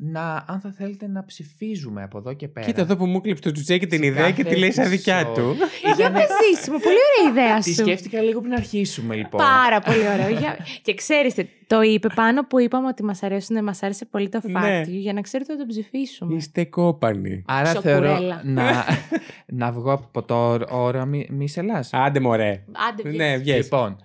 [0.00, 2.66] να, αν θα θέλετε να ψηφίζουμε από εδώ και πέρα.
[2.66, 4.88] Κοίτα εδώ που μου κλείψε το τσουτσέκι την Σε ιδέα και κάθε τη λέει σαν
[4.88, 5.34] δικιά episode.
[5.34, 5.56] του.
[5.96, 7.80] Για Ήτανε- πες πολύ ωραία ιδέα Τη σου.
[7.82, 9.40] σκέφτηκα λίγο πριν αρχίσουμε, λοιπόν.
[9.40, 10.28] Πάρα πολύ ωραίο.
[10.38, 14.40] Για- και ξέρετε, το είπε πάνω που είπαμε ότι μας αρέσουν, μας άρεσε πολύ το
[14.44, 14.80] fact Ναι.
[14.84, 16.34] you, για να ξέρετε ότι το ψηφίσουμε.
[16.34, 17.42] Είστε κόπανοι.
[17.46, 18.00] Άρα Σοκουρέλα.
[18.00, 18.84] θεωρώ να,
[19.60, 21.90] να βγω από το όρο μη, μη σελάς.
[21.92, 22.62] Άντε μωρέ.
[22.90, 23.16] Άντε, βγες.
[23.16, 23.62] Ναι, βγες.
[23.62, 23.96] Λοιπόν,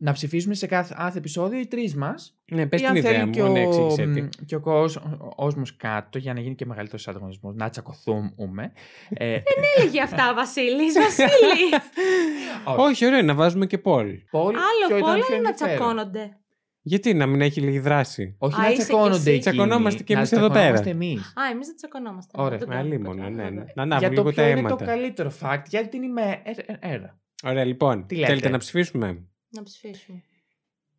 [0.00, 2.38] να ψηφίσουμε σε κάθε, κάθε επεισόδιο οι τρεις μας.
[2.52, 4.44] Ναι, πες Ή την αν ιδέα θέλει μου, και ναι, ο, εξήγησέ τη.
[4.44, 4.60] και ο
[5.36, 8.72] κόσμος κάτω για να γίνει και μεγαλύτερος ανταγωνισμός, να τσακωθούμε.
[9.08, 9.32] ε,
[9.78, 10.94] Έλεγε αυτά ο Βασίλης.
[10.94, 11.82] Βασίλη!
[12.88, 14.06] Όχι, ωραία, να βάζουμε και πόλ.
[14.30, 15.76] Πολ, ποιο Άλλο ήταν πόλο πιο είναι να ενδιαφέρον.
[15.76, 16.38] τσακώνονται;
[16.82, 19.30] Γιατί να μην έχει λίγη δράση; Όχι Α, να είσαι τσακώνονται κι εσύ.
[19.36, 20.54] εκείνοι, Τσακωνόμαστε κι να εμείς εδώ πέρα.
[20.60, 21.20] τσακωνόμαστε εμείς.
[21.20, 22.42] Α, εμείς δεν τσακωνόμαστε.
[22.42, 22.58] Ωραία.
[22.58, 23.42] Δεν κάνουμε Αλίμονο, τίποτα.
[23.42, 23.48] ναι.
[23.48, 23.72] Βέβαια.
[23.74, 24.84] Να ανάβουν Για το λίγο τα ποιο είναι το αίματα.
[24.84, 27.18] καλύτερο fact, γιατί την είμαι ε- ε- έρα.
[27.44, 28.06] Ωραία, λοιπόν.
[28.06, 30.22] Τι λέτε; Θέλετε να ψηφίσουμε; Να ψηφίσουμε.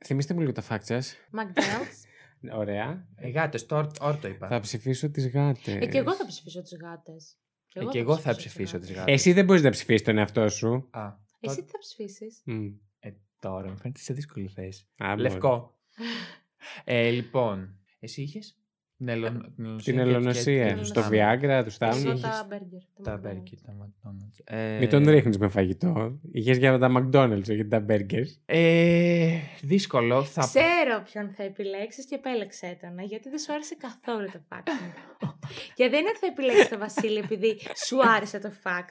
[0.06, 1.16] Θυμήστε μου λίγο τα fact σας.
[1.32, 2.04] McDonald's.
[2.62, 3.08] Ωραία.
[3.16, 3.88] Ε, γάτες, τώρα
[4.22, 4.47] το είπα.
[4.47, 5.76] Θα ψηφίσω τις γάτες.
[5.76, 7.38] ε, και εγώ θα ψηφίσω τις γάτες.
[7.74, 9.14] Ε, και εγώ θα ψηφίσω τις γάτες.
[9.14, 10.88] Εσύ δεν μπορείς να ψηφίσεις τον εαυτό σου.
[10.91, 11.06] Α,
[11.39, 12.66] Εσύ τότε- τι θα ψηφίσεις; Μμ.
[13.00, 14.88] ε, τώρα με φαίνεται σε δύσκολη θέση.
[14.97, 15.22] Α, μπορεί.
[15.22, 15.80] Λευκό.
[16.84, 18.58] ε, λοιπόν, εσύ είχες;
[19.00, 19.84] Την ελο- την ελονοσία.
[19.84, 20.72] Την και- ελονοσία.
[20.74, 22.08] και- Στο Α, Viagra, του Εγώ στάμνου.
[22.08, 22.80] είχες τα μπέργκερ.
[23.04, 24.39] Τα μπέργκερ, τα McDonald's.
[24.56, 26.20] Ε, Μην τον ρίχνεις με φαγητό.
[26.32, 28.32] Είχες για τα McDonald's, όχι τα burgers.
[28.45, 30.24] Ε, δύσκολο.
[30.24, 30.41] Θα...
[30.41, 34.91] Ξέρω ποιον θα επιλέξεις και επέλεξε τον, γιατί δεν σου άρεσε καθόλου το fact μου.
[35.78, 38.89] και δεν είναι ότι θα επιλέξεις τον Βασίλη επειδή σου άρεσε το fact.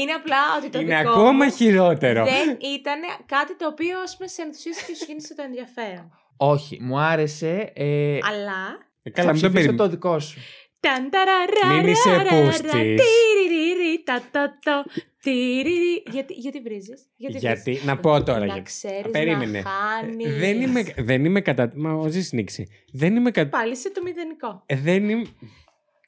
[0.00, 2.24] είναι απλά ότι το Είναι δικό ακόμα μου χειρότερο.
[2.24, 2.48] δεν
[2.78, 6.10] ήταν κάτι το οποίο ας πούμε, σε ενθουσίασε και σου γίνησε το ενδιαφέρον.
[6.36, 7.72] Όχι, μου άρεσε.
[7.74, 8.92] Ε, Αλλά.
[9.06, 9.76] Ε, θα Καλά, μην το ψηφίσω περι...
[9.76, 10.40] το δικό σου.
[10.80, 12.70] Ταν, ταραραραραρα, Μην είσαι πούστης.
[12.70, 14.84] τιριριρι, τα, τα, τα,
[15.20, 16.02] τιριρι.
[16.10, 18.38] Γιατί, γιατί βρίζεις, γιατί, βρίζεις; Γιατί, να πω τώρα.
[18.38, 19.60] Να γιατί- ξέρεις Περίμενε.
[19.60, 20.38] να χάνεις.
[20.38, 21.72] Δεν είμαι, δεν είμαι κατά.
[21.74, 22.66] Μα ο Ζήσης νίξει.
[22.92, 23.48] Δεν είμαι κατά.
[23.58, 24.62] Πάλι σε το μηδενικό.
[24.66, 25.24] Ε, Δεν είμαι.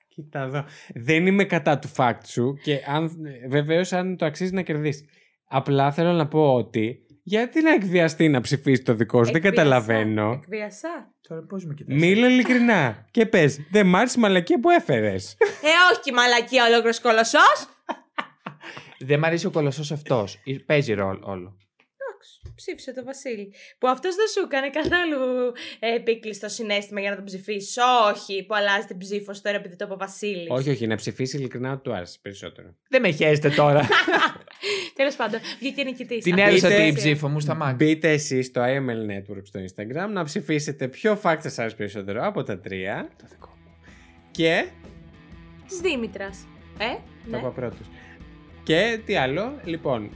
[0.09, 0.65] Κοίτα εδώ.
[0.95, 3.11] Δεν είμαι κατά του fact σου και αν,
[3.49, 5.05] βεβαίως αν το αξίζει να κερδίσεις.
[5.49, 9.57] Απλά θέλω να πω ότι γιατί να εκβιαστεί να ψηφίσει το δικό σου, δεν Εκβίασα.
[9.57, 10.33] καταλαβαίνω.
[10.43, 11.15] Εκβίασα.
[11.29, 11.97] Τώρα πώς με κοιτάς.
[11.99, 13.07] Μίλα ειλικρινά.
[13.11, 15.37] και πες, δεν μ' άρεσε η μαλακία που έφερες.
[15.39, 17.69] Ε, όχι μαλακία ολόκληρος κολοσσός.
[18.99, 20.43] Δεν μ' αρέσει ο κολοσσός αυτός.
[20.67, 21.57] Παίζει ρόλο όλο.
[21.99, 23.53] Εντάξει, ψήφισε το Βασίλη.
[23.79, 27.77] Που αυτός δεν σου έκανε καθόλου ε, επίκλειστο συνέστημα για να τον ψηφίσεις.
[28.11, 30.47] Όχι, που αλλάζει την ψήφος σου τώρα επειδή το είπε ο Βασίλης.
[30.51, 32.75] όχι, όχι, να ψηφίσει ειλικρινά ότι του άρεσε περισσότερο.
[32.89, 33.89] Δεν με χαίρεστε τώρα.
[34.95, 36.19] Τέλος πάντων, βγήκε νικητή.
[36.19, 37.75] Την έδωσα Μπείτε- την ψήφο μου στα μάτια.
[37.87, 42.43] Μπείτε εσείς στο IML Network στο Instagram να ψηφίσετε ποιο fact σας άρεσε περισσότερο από
[42.43, 43.09] τα τρία.
[43.19, 43.73] Το δικό μου.
[44.31, 44.67] Και.
[45.69, 46.47] Της Δήμητρας.
[46.79, 46.85] Ε,
[47.25, 47.37] Το ναι.
[47.39, 47.87] είπα πρώτος.
[48.63, 50.11] Και τι άλλο, λοιπόν.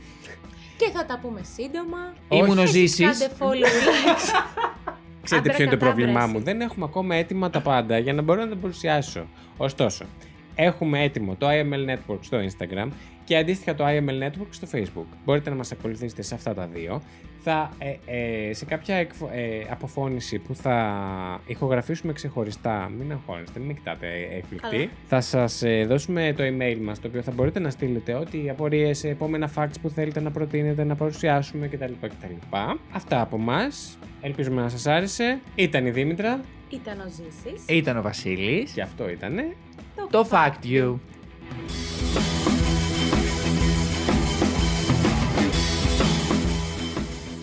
[0.76, 2.14] Και θα τα πούμε σύντομα.
[2.28, 3.18] Ήμουν ο Εσείς Ζήσης.
[3.18, 4.30] Κάντε follow, like.
[5.24, 6.32] Ξέρετε Άντρα ποιο είναι το κατά πρόβλημά βρέση.
[6.38, 6.40] μου.
[6.44, 9.28] Δεν έχουμε ακόμα έτοιμα τα πάντα για να μπορώ να τα παρουσιάσω.
[9.56, 10.04] Ωστόσο,
[10.54, 12.88] έχουμε έτοιμο το IML Network στο Instagram
[13.24, 15.06] και αντίστοιχα το IML Network στο Facebook.
[15.24, 17.02] Μπορείτε να μας ακολουθήσετε σε αυτά τα δύο.
[17.42, 17.94] Θα, ε,
[18.48, 24.06] ε, σε κάποια εκφο- ε, αποφώνηση που θα ηχογραφήσουμε ξεχωριστά, μην αγχώνεστε, μην κοιτάτε
[24.36, 24.88] έκπληκτοι, Καλά.
[25.06, 29.04] θα σας ε, δώσουμε το email μας, το οποίο θα μπορείτε να στείλετε ό,τι απορίες,
[29.04, 31.92] επόμενα facts που θέλετε να προτείνετε, να παρουσιάσουμε κτλ.
[32.00, 32.56] κτλ.
[32.92, 33.98] Αυτά από μας.
[34.20, 35.40] Ελπίζουμε να σας άρεσε.
[35.54, 37.64] Ήταν η Δήμητρα Ήταν ο Ζήσης.
[37.68, 38.70] Ήταν ο Βασίλης.
[38.72, 39.56] και αυτό ήτανε.
[40.10, 40.94] Το fact you.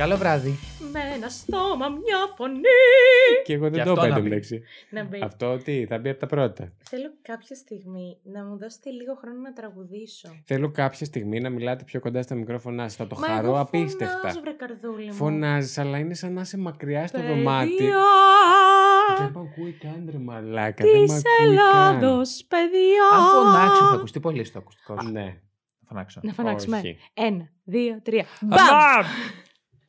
[0.00, 0.58] Καλό βράδυ.
[0.92, 2.60] Με ένα στόμα, μια φωνή.
[3.44, 4.28] Και εγώ Και δεν το αυτό είπα να το μπει.
[4.28, 4.62] λέξη.
[4.90, 5.20] Να μπει.
[5.22, 6.72] Αυτό τι, θα μπει από τα πρώτα.
[6.88, 10.28] Θέλω κάποια στιγμή να μου δώσετε λίγο χρόνο να τραγουδήσω.
[10.44, 12.94] Θέλω κάποια στιγμή να μιλάτε πιο κοντά στα μικρόφωνά σας.
[12.96, 14.18] Θα το Μα χαρώ εγώ απίστευτα.
[14.18, 15.12] Φωνάζω, βρε καρδούλη μου.
[15.12, 17.98] Φωνάζεις, αλλά είναι σαν να είσαι μακριά στο Παιδιά δωμάτιο.
[19.18, 20.84] Δεν μ' ακούει καν ρε μαλάκα.
[20.84, 21.94] Δεν μ' της ακούει καν.
[21.96, 23.06] Ελλάδος, παιδιά.
[23.12, 25.10] Αν φωνάξω, θα ακουστεί πολύ στο ακουστικό σου.
[25.10, 25.24] Ναι.
[25.80, 26.20] Θα φωνάξω.
[26.22, 26.76] Να φωνάξουμε.
[26.76, 26.96] Όχι.
[27.14, 28.24] Ένα, δύο, τρία.
[28.40, 28.58] Μπαμ!
[28.58, 29.06] Μπαμ!